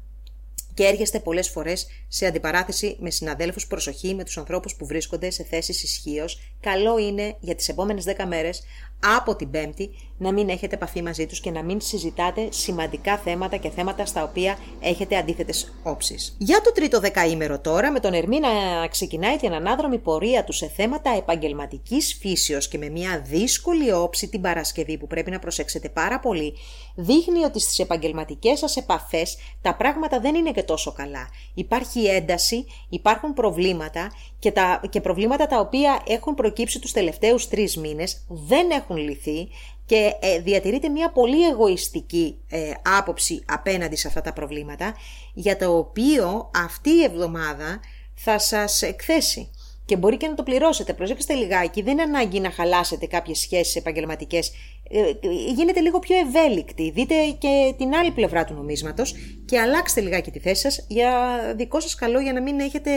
[0.78, 5.44] και έρχεστε πολλές φορές σε αντιπαράθεση με συναδέλφους προσοχή με τους ανθρώπους που βρίσκονται σε
[5.44, 6.40] θέσεις ισχύως,
[6.72, 8.64] καλό είναι για τις επόμενες 10 μέρες
[9.00, 13.58] από την Πέμπτη να μην έχετε επαφή μαζί τους και να μην συζητάτε σημαντικά θέματα
[13.58, 16.36] και θέματα στα οποία έχετε αντίθετες όψεις.
[16.38, 20.68] Για το τρίτο δεκαήμερο τώρα, με τον Ερμή να ξεκινάει την ανάδρομη πορεία του σε
[20.68, 26.20] θέματα επαγγελματικής φύσεως και με μια δύσκολη όψη την Παρασκευή που πρέπει να προσέξετε πάρα
[26.20, 26.54] πολύ,
[26.96, 31.30] δείχνει ότι στις επαγγελματικές σας επαφές τα πράγματα δεν είναι και τόσο καλά.
[31.54, 37.78] Υπάρχει ένταση, υπάρχουν προβλήματα και, τα, και προβλήματα τα οποία έχουν προκύψει τους τελευταίους τρεις
[37.78, 39.48] μήνες δεν έχουν λυθεί
[39.86, 44.96] και ε, διατηρείται μια πολύ εγωιστική ε, άποψη απέναντι σε αυτά τα προβλήματα
[45.34, 47.80] για το οποίο αυτή η εβδομάδα
[48.16, 49.52] θα σας εκθέσει
[49.88, 50.94] και μπορεί και να το πληρώσετε.
[50.94, 54.52] Προσέξτε λιγάκι, δεν είναι ανάγκη να χαλάσετε κάποιες σχέσεις επαγγελματικές.
[54.90, 56.92] Ε, γίνετε λίγο πιο ευέλικτοι.
[56.92, 59.16] Δείτε και την άλλη πλευρά του νομίσματος
[59.46, 61.12] και αλλάξτε λιγάκι τη θέση σας για
[61.56, 62.92] δικό σας καλό για να μην έχετε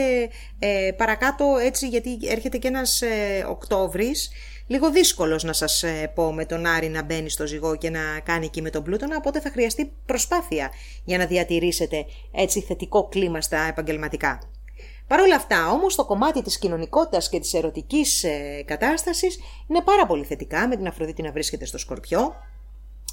[0.59, 4.31] ε, παρακάτω έτσι γιατί έρχεται και ένας ε, Οκτώβρης
[4.71, 8.19] λίγο δύσκολος να σας ε, πω με τον Άρη να μπαίνει στο ζυγό και να
[8.23, 10.71] κάνει εκεί με τον Πλούτονα, οπότε θα χρειαστεί προσπάθεια
[11.03, 14.39] για να διατηρήσετε έτσι θετικό κλίμα στα επαγγελματικά.
[15.11, 20.05] Παρ' όλα αυτά όμως το κομμάτι της κοινωνικότητας και της ερωτικής ε, κατάστασης είναι πάρα
[20.05, 22.33] πολύ θετικά με την Αφροδίτη να βρίσκεται στο Σκορπιό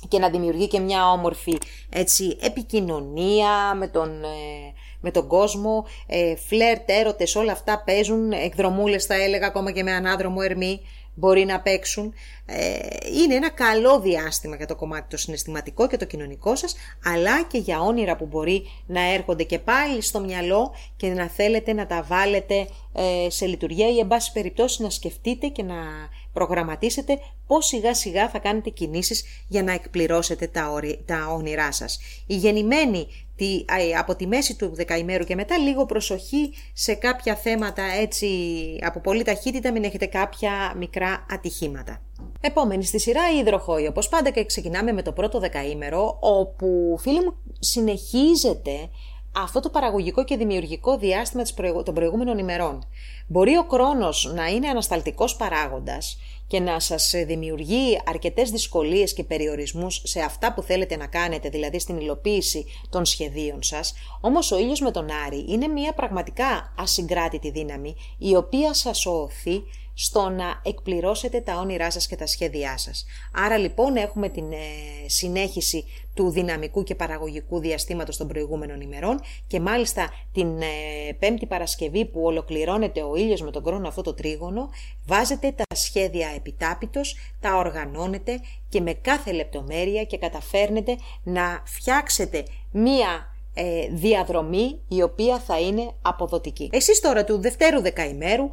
[0.09, 1.59] και να δημιουργεί και μια όμορφη
[1.91, 9.05] έτσι, επικοινωνία με τον, ε, με τον κόσμο, ε, φλερτ, έρωτες, όλα αυτά παίζουν, εκδρομούλες
[9.05, 10.81] θα έλεγα ακόμα και με ανάδρομο ερμή,
[11.19, 12.15] μπορεί να παίξουν.
[12.47, 12.79] Ε,
[13.23, 17.59] είναι ένα καλό διάστημα για το κομμάτι το συναισθηματικό και το κοινωνικό σας, αλλά και
[17.59, 22.03] για όνειρα που μπορεί να έρχονται και πάλι στο μυαλό και να θέλετε να τα
[22.03, 25.75] βάλετε ε, σε λειτουργία ή εν πάση περιπτώσει να σκεφτείτε και να
[26.33, 31.99] προγραμματίσετε πώς σιγά σιγά θα κάνετε κινήσεις για να εκπληρώσετε τα, τα όνειρά σας.
[32.27, 33.07] Οι γεννημένοι
[33.37, 33.65] τη,
[33.99, 38.29] από τη μέση του δεκαημέρου και μετά λίγο προσοχή σε κάποια θέματα έτσι
[38.83, 42.03] από πολύ ταχύτητα μην έχετε κάποια μικρά ατυχήματα.
[42.41, 47.25] Επόμενη στη σειρά η υδροχόη, όπως πάντα και ξεκινάμε με το πρώτο δεκαήμερο όπου φίλοι
[47.25, 48.89] μου συνεχίζεται
[49.37, 51.43] αυτό το παραγωγικό και δημιουργικό διάστημα
[51.85, 52.87] των προηγούμενων ημερών.
[53.27, 60.03] Μπορεί ο χρόνος να είναι ανασταλτικός παράγοντας και να σας δημιουργεί αρκετές δυσκολίες και περιορισμούς
[60.05, 64.81] σε αυτά που θέλετε να κάνετε, δηλαδή στην υλοποίηση των σχεδίων σας, όμως ο ήλιος
[64.81, 69.63] με τον Άρη είναι μια πραγματικά ασυγκράτητη δύναμη η οποία σας οθεί
[70.01, 73.05] στο να εκπληρώσετε τα όνειρά σας και τα σχέδιά σας.
[73.33, 74.57] Άρα λοιπόν έχουμε την ε,
[75.07, 75.85] συνέχιση
[76.15, 80.67] του δυναμικού και παραγωγικού διαστήματος των προηγούμενων ημερών και μάλιστα την ε,
[81.19, 84.69] Πέμπτη Παρασκευή που ολοκληρώνεται ο ήλιος με τον κρόνο αυτό το τρίγωνο,
[85.07, 93.37] βάζετε τα σχέδια επιτάπητος, τα οργανώνετε και με κάθε λεπτομέρεια και καταφέρνετε να φτιάξετε μία
[93.55, 96.71] ε, διαδρομή η οποία θα είναι αποδοτική.
[96.73, 98.51] Εσείς τώρα του δευτέρου δεκαημέρου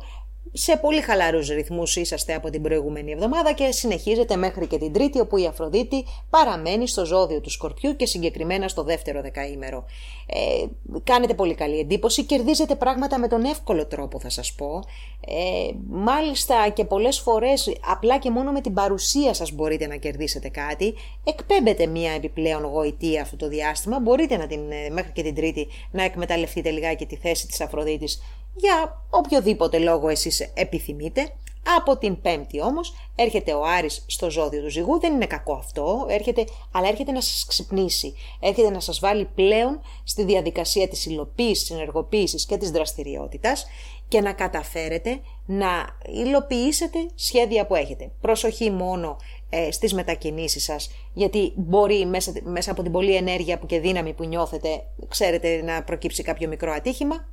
[0.51, 5.19] σε πολύ χαλαρούς ρυθμούς είσαστε από την προηγούμενη εβδομάδα και συνεχίζετε μέχρι και την Τρίτη
[5.19, 9.85] όπου η Αφροδίτη παραμένει στο ζώδιο του Σκορπιού και συγκεκριμένα στο δεύτερο δεκαήμερο.
[10.25, 10.65] Ε,
[11.03, 14.83] κάνετε πολύ καλή εντύπωση, κερδίζετε πράγματα με τον εύκολο τρόπο θα σας πω.
[15.27, 20.49] Ε, μάλιστα και πολλές φορές απλά και μόνο με την παρουσία σας μπορείτε να κερδίσετε
[20.49, 20.93] κάτι.
[21.23, 25.67] Εκπέμπετε μια επιπλέον γοητεία αυτό το διάστημα, μπορείτε να την, ε, μέχρι και την Τρίτη
[25.91, 28.21] να εκμεταλλευτείτε λιγάκι τη θέση της Αφροδίτης
[28.55, 31.31] για οποιοδήποτε λόγο εσείς επιθυμείτε.
[31.77, 36.05] Από την πέμπτη όμως έρχεται ο Άρης στο ζώδιο του ζυγού, δεν είναι κακό αυτό,
[36.09, 41.59] έρχεται, αλλά έρχεται να σας ξυπνήσει, έρχεται να σας βάλει πλέον στη διαδικασία της υλοποίησης,
[41.59, 43.65] της ενεργοποίησης και της δραστηριότητας
[44.07, 45.67] και να καταφέρετε να
[46.05, 48.11] υλοποιήσετε σχέδια που έχετε.
[48.21, 49.17] Προσοχή μόνο
[49.49, 54.13] ε, στις μετακινήσεις σας, γιατί μπορεί μέσα, μέσα από την πολλή ενέργεια που και δύναμη
[54.13, 57.27] που νιώθετε, ξέρετε να προκύψει κάποιο μικρό ατύχημα,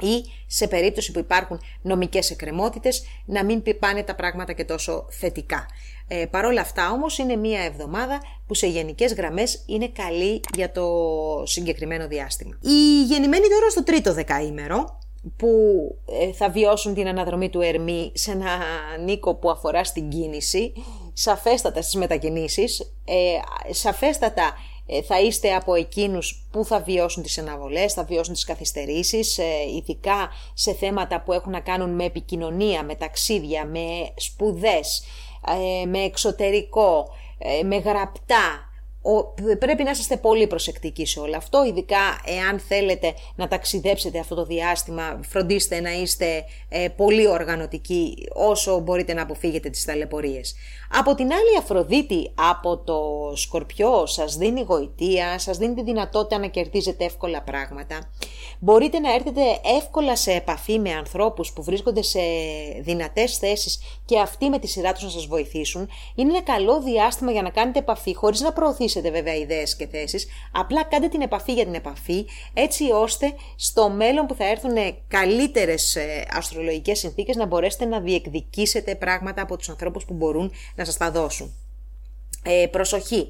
[0.00, 5.66] ή σε περίπτωση που υπάρχουν νομικές εκκρεμότητες να μην πάνε τα πράγματα και τόσο θετικά.
[6.08, 10.72] Ε, Παρ' όλα αυτά όμως είναι μία εβδομάδα που σε γενικές γραμμές είναι καλή για
[10.72, 10.86] το
[11.46, 12.58] συγκεκριμένο διάστημα.
[12.60, 14.98] Οι γεννημένοι τώρα στο τρίτο δεκαήμερο
[15.36, 15.48] που
[16.20, 18.48] ε, θα βιώσουν την αναδρομή του Ερμή σε ένα
[19.04, 20.72] νίκο που αφορά στην κίνηση,
[21.12, 24.75] σαφέστατα στις μετακινήσεις, ε, σαφέστατα ε,
[25.06, 29.44] θα είστε από εκείνους που θα βιώσουν τις αναβολές, θα βιώσουν τις καθυστερήσεις, ε,
[29.76, 35.04] ειδικά σε θέματα που έχουν να κάνουν με επικοινωνία, με ταξίδια, με σπουδές,
[35.82, 37.08] ε, με εξωτερικό,
[37.64, 38.65] με γραπτά,
[39.58, 44.44] πρέπει να είστε πολύ προσεκτικοί σε όλο αυτό, ειδικά εάν θέλετε να ταξιδέψετε αυτό το
[44.44, 50.54] διάστημα, φροντίστε να είστε ε, πολύ οργανωτικοί όσο μπορείτε να αποφύγετε τις ταλαιπωρίες.
[50.90, 53.00] Από την άλλη η Αφροδίτη από το
[53.36, 58.10] Σκορπιό σας δίνει γοητεία, σας δίνει τη δυνατότητα να κερδίζετε εύκολα πράγματα.
[58.58, 59.40] Μπορείτε να έρθετε
[59.76, 62.20] εύκολα σε επαφή με ανθρώπους που βρίσκονται σε
[62.80, 65.88] δυνατές θέσεις και αυτοί με τη σειρά τους να σας βοηθήσουν.
[66.14, 70.26] Είναι ένα καλό διάστημα για να κάνετε επαφή χωρίς να προωθήσετε βέβαια ιδέες και θέσεις.
[70.52, 74.74] Απλά κάντε την επαφή για την επαφή έτσι ώστε στο μέλλον που θα έρθουν
[75.08, 80.84] καλύτερες ε, αστρολογικές συνθήκες να μπορέσετε να διεκδικήσετε πράγματα από τους ανθρώπους που μπορούν να
[80.84, 81.54] σας τα δώσουν.
[82.42, 83.28] Ε, προσοχή,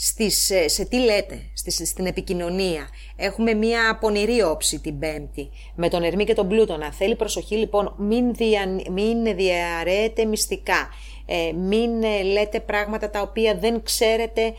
[0.00, 2.88] στις, ε, σε τι λέτε, στις, στην επικοινωνία.
[3.16, 6.92] Έχουμε μία πονηρή όψη την Πέμπτη με τον Ερμή και τον Πλούτονα.
[6.92, 10.88] Θέλει προσοχή λοιπόν, μην, δια, μην διαρρέετε μυστικά.
[11.26, 14.54] Ε, μην ε, λέτε πράγματα τα οποία δεν ξέρετε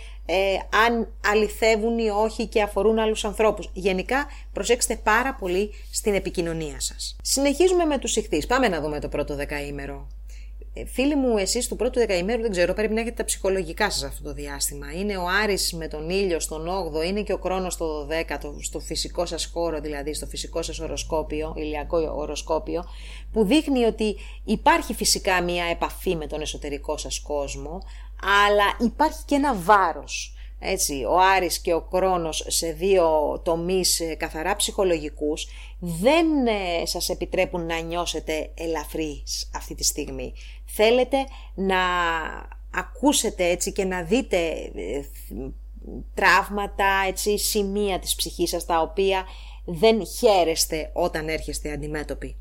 [0.85, 3.69] αν αληθεύουν ή όχι και αφορούν άλλους ανθρώπους.
[3.73, 7.15] Γενικά προσέξτε πάρα πολύ στην επικοινωνία σας.
[7.21, 8.45] Συνεχίζουμε με τους ηχθείς.
[8.45, 10.07] Πάμε να δούμε το πρώτο δεκαήμερο.
[10.73, 14.03] Ε, φίλοι μου, εσείς του πρώτου δεκαημέρου δεν ξέρω, πρέπει να έχετε τα ψυχολογικά σας
[14.03, 14.93] αυτό το διάστημα.
[14.93, 18.79] Είναι ο Άρης με τον ήλιο στον 8ο, είναι και ο Κρόνος στο 12ο, στο
[18.79, 22.83] φυσικό σας χώρο δηλαδή, στο φυσικό σας οροσκόπιο, ηλιακό οροσκόπιο,
[23.31, 24.15] που δείχνει ότι
[24.45, 27.81] υπάρχει φυσικά μια επαφή με τον εσωτερικό σας κόσμο,
[28.21, 34.15] αλλά υπάρχει και ένα βάρος έτσι, ο Άρης και ο Κρόνος σε δύο τομείς ε,
[34.15, 35.47] καθαρά ψυχολογικούς
[35.79, 40.33] δεν ε, σας επιτρέπουν να νιώσετε ελαφρύς αυτή τη στιγμή.
[40.65, 41.17] Θέλετε
[41.55, 41.79] να
[42.73, 44.37] ακούσετε έτσι και να δείτε
[44.75, 45.01] ε,
[46.13, 49.25] τραύματα, έτσι, σημεία της ψυχής σας τα οποία
[49.65, 52.35] δεν χαίρεστε όταν έρχεστε αντιμέτωποι.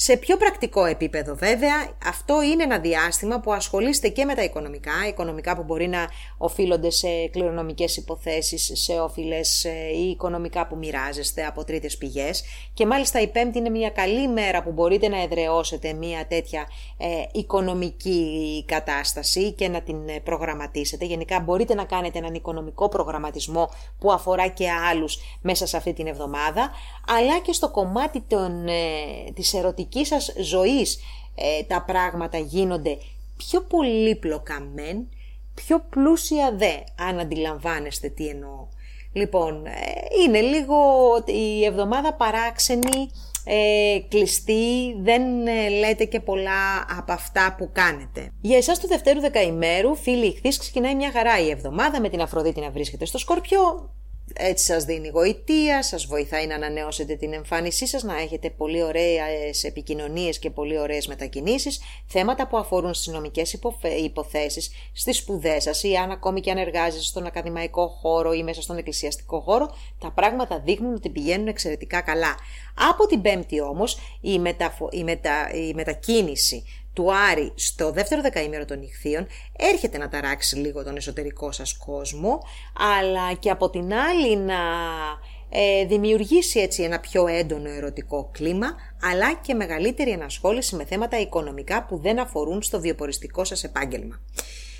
[0.00, 4.92] Σε πιο πρακτικό επίπεδο βέβαια, αυτό είναι ένα διάστημα που ασχολείστε και με τα οικονομικά,
[5.08, 6.06] οικονομικά που μπορεί να
[6.38, 12.44] οφείλονται σε κληρονομικές υποθέσεις, σε όφιλες ε, ή οικονομικά που μοιράζεστε από τρίτες πηγές
[12.74, 17.06] και μάλιστα η Πέμπτη είναι μια καλή μέρα που μπορείτε να εδραιώσετε μια τέτοια ε,
[17.32, 21.04] οικονομική κατάσταση και να την ε, προγραμματίσετε.
[21.04, 26.06] Γενικά μπορείτε να κάνετε έναν οικονομικό προγραμματισμό που αφορά και άλλους μέσα σε αυτή την
[26.06, 26.70] εβδομάδα,
[27.08, 28.72] αλλά και στο κομμάτι των, ε,
[29.34, 30.98] της ερωτικής σας ζωής
[31.34, 32.98] ε, τα πράγματα γίνονται
[33.36, 35.08] πιο πολύπλοκα μεν,
[35.54, 36.72] πιο πλούσια δε,
[37.08, 38.66] αν αντιλαμβάνεστε τι εννοώ.
[39.12, 39.72] Λοιπόν, ε,
[40.24, 40.76] είναι λίγο
[41.26, 43.10] η εβδομάδα παράξενη,
[43.44, 45.22] ε, κλειστή, δεν
[45.78, 48.32] λέτε και πολλά από αυτά που κάνετε.
[48.40, 52.60] Για εσάς του Δευτέρου Δεκαημέρου, φίλοι ηχθείς, ξεκινάει μια χαρά η εβδομάδα με την Αφροδίτη
[52.60, 53.90] να βρίσκεται στο Σκορπιό,
[54.36, 59.64] έτσι σας δίνει γοητεία, σας βοηθάει να ανανεώσετε την εμφάνισή σας, να έχετε πολύ ωραίες
[59.64, 63.58] επικοινωνίες και πολύ ωραίες μετακινήσεις, θέματα που αφορούν στις νομικές
[64.04, 68.62] υποθέσεις, στις σπουδές σας ή αν ακόμη και αν εργάζεστε στον ακαδημαϊκό χώρο ή μέσα
[68.62, 72.34] στον εκκλησιαστικό χώρο, τα πράγματα δείχνουν ότι πηγαίνουν εξαιρετικά καλά.
[72.90, 74.88] Από την πέμπτη όμως η, μεταφο...
[74.92, 75.50] η, μετα...
[75.54, 76.64] η μετακίνηση
[76.98, 79.26] του Άρη στο δεύτερο δεκαήμερο των νυχθείων
[79.56, 82.42] έρχεται να ταράξει λίγο τον εσωτερικό σας κόσμο,
[82.98, 84.58] αλλά και από την άλλη να
[85.48, 88.66] ε, δημιουργήσει έτσι ένα πιο έντονο ερωτικό κλίμα,
[89.02, 94.20] αλλά και μεγαλύτερη ενασχόληση με θέματα οικονομικά που δεν αφορούν στο βιοποριστικό σας επάγγελμα.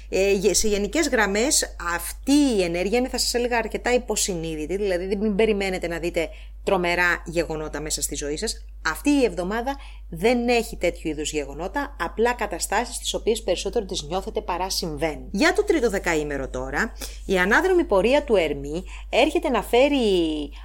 [0.09, 5.35] Ε, σε γενικές γραμμές αυτή η ενέργεια είναι θα σας έλεγα αρκετά υποσυνείδητη, δηλαδή δεν
[5.35, 6.29] περιμένετε να δείτε
[6.65, 8.65] τρομερά γεγονότα μέσα στη ζωή σας.
[8.87, 9.77] Αυτή η εβδομάδα
[10.09, 15.29] δεν έχει τέτοιου είδους γεγονότα, απλά καταστάσεις τις οποίες περισσότερο τις νιώθετε παρά συμβαίνουν.
[15.31, 16.93] Για το τρίτο δεκαήμερο τώρα,
[17.27, 19.99] η ανάδρομη πορεία του Ερμή έρχεται να φέρει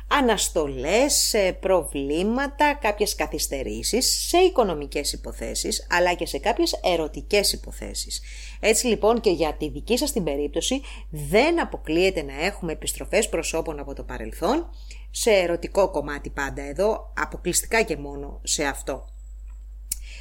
[0.07, 8.21] αναστολές, προβλήματα, κάποιες καθυστερήσεις σε οικονομικές υποθέσεις, αλλά και σε κάποιες ερωτικές υποθέσεις.
[8.59, 13.79] Έτσι λοιπόν και για τη δική σας την περίπτωση δεν αποκλείεται να έχουμε επιστροφές προσώπων
[13.79, 14.69] από το παρελθόν,
[15.15, 19.07] σε ερωτικό κομμάτι πάντα εδώ, αποκλειστικά και μόνο σε αυτό.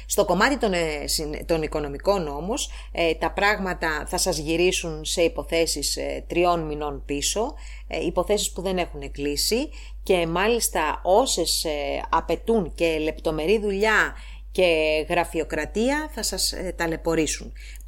[0.05, 1.05] Στο κομμάτι των, ε,
[1.45, 7.53] των οικονομικών όμως, ε, τα πράγματα θα σας γυρίσουν σε υποθέσεις ε, τριών μηνών πίσω,
[8.05, 9.69] υποθέσεις που δεν έχουν κλείσει
[10.03, 11.65] και μάλιστα όσες
[12.09, 14.13] απαιτούν και λεπτομερή δουλειά
[14.53, 16.73] και γραφειοκρατία θα σας ε,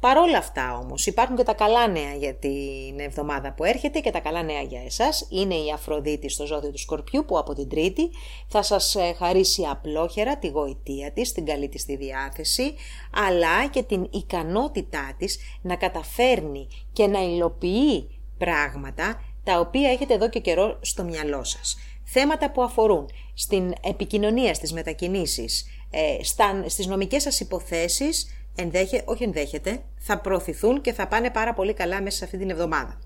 [0.00, 4.20] Παρόλα αυτά όμως υπάρχουν και τα καλά νέα για την εβδομάδα που έρχεται και τα
[4.20, 8.10] καλά νέα για εσάς είναι η Αφροδίτη στο ζώδιο του Σκορπιού που από την Τρίτη
[8.48, 12.74] θα σας ε, χαρίσει απλόχερα τη γοητεία της, την καλή της τη διάθεση
[13.12, 20.28] αλλά και την ικανότητά της να καταφέρνει και να υλοποιεί πράγματα τα οποία έχετε εδώ
[20.28, 21.76] και καιρό στο μυαλό σας.
[22.04, 28.26] Θέματα που αφορούν στην επικοινωνία, στις μετακινήσεις, ε, στα, στις νομικές σας υποθέσεις,
[28.56, 32.50] ενδέχε, όχι ενδέχεται, θα προωθηθούν και θα πάνε πάρα πολύ καλά μέσα σε αυτή την
[32.50, 32.98] εβδομάδα.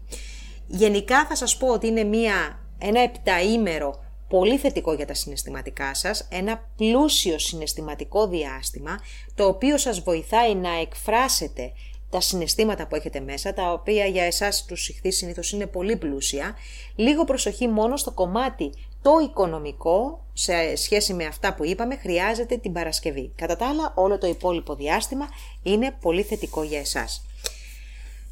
[0.67, 6.29] Γενικά θα σας πω ότι είναι μια, ένα επταήμερο πολύ θετικό για τα συναισθηματικά σας,
[6.31, 8.99] ένα πλούσιο συναισθηματικό διάστημα,
[9.35, 11.73] το οποίο σας βοηθάει να εκφράσετε
[12.11, 16.57] τα συναισθήματα που έχετε μέσα, τα οποία για εσάς τους ηχθείς συνήθως είναι πολύ πλούσια,
[16.97, 18.71] λίγο προσοχή μόνο στο κομμάτι
[19.03, 23.33] το οικονομικό, σε σχέση με αυτά που είπαμε, χρειάζεται την Παρασκευή.
[23.37, 25.29] Κατά τα άλλα, όλο το υπόλοιπο διάστημα
[25.63, 27.25] είναι πολύ θετικό για εσάς.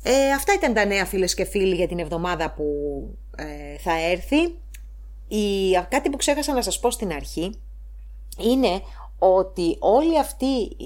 [0.03, 2.65] Ε, αυτά ήταν τα νέα φίλες και φίλοι για την εβδομάδα που
[3.37, 4.41] ε, θα έρθει.
[5.29, 7.61] Η, κάτι που ξέχασα να σας πω στην αρχή
[8.39, 8.83] είναι
[9.19, 10.77] ότι όλη αυτή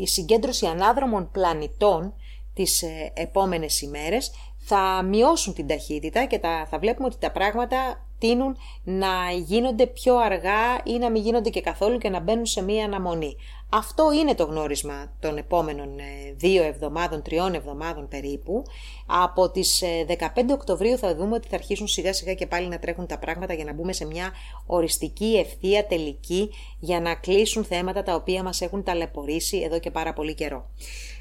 [0.00, 2.14] η συγκέντρωση ανάδρομων πλανητών
[2.54, 6.38] τις ε, επόμενες ημέρες θα μειώσουν την ταχύτητα και
[6.70, 11.60] θα βλέπουμε ότι τα πράγματα τείνουν να γίνονται πιο αργά ή να μην γίνονται και
[11.60, 13.36] καθόλου και να μπαίνουν σε μία αναμονή.
[13.74, 18.62] Αυτό είναι το γνώρισμα των επόμενων ε, δύο εβδομάδων, τριών εβδομάδων περίπου.
[19.06, 20.14] Από τις 15
[20.48, 23.54] ε, Οκτωβρίου θα δούμε ότι θα αρχίσουν σιγά σιγά και πάλι να τρέχουν τα πράγματα
[23.54, 24.30] για να μπούμε σε μια
[24.66, 30.12] οριστική ευθεία τελική για να κλείσουν θέματα τα οποία μας έχουν ταλαιπωρήσει εδώ και πάρα
[30.12, 30.70] πολύ καιρό.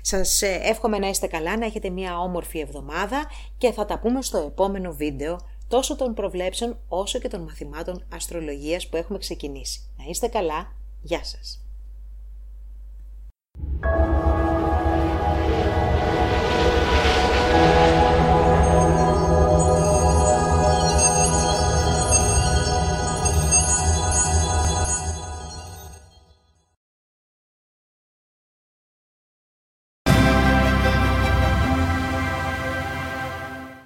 [0.02, 4.22] Σας ε, εύχομαι να είστε καλά, να έχετε μια όμορφη εβδομάδα και θα τα πούμε
[4.22, 5.39] στο επόμενο βίντεο
[5.72, 9.82] τόσο των προβλέψεων όσο και των μαθημάτων αστρολογίας που έχουμε ξεκινήσει.
[9.98, 11.62] Να είστε καλά, γεια σας!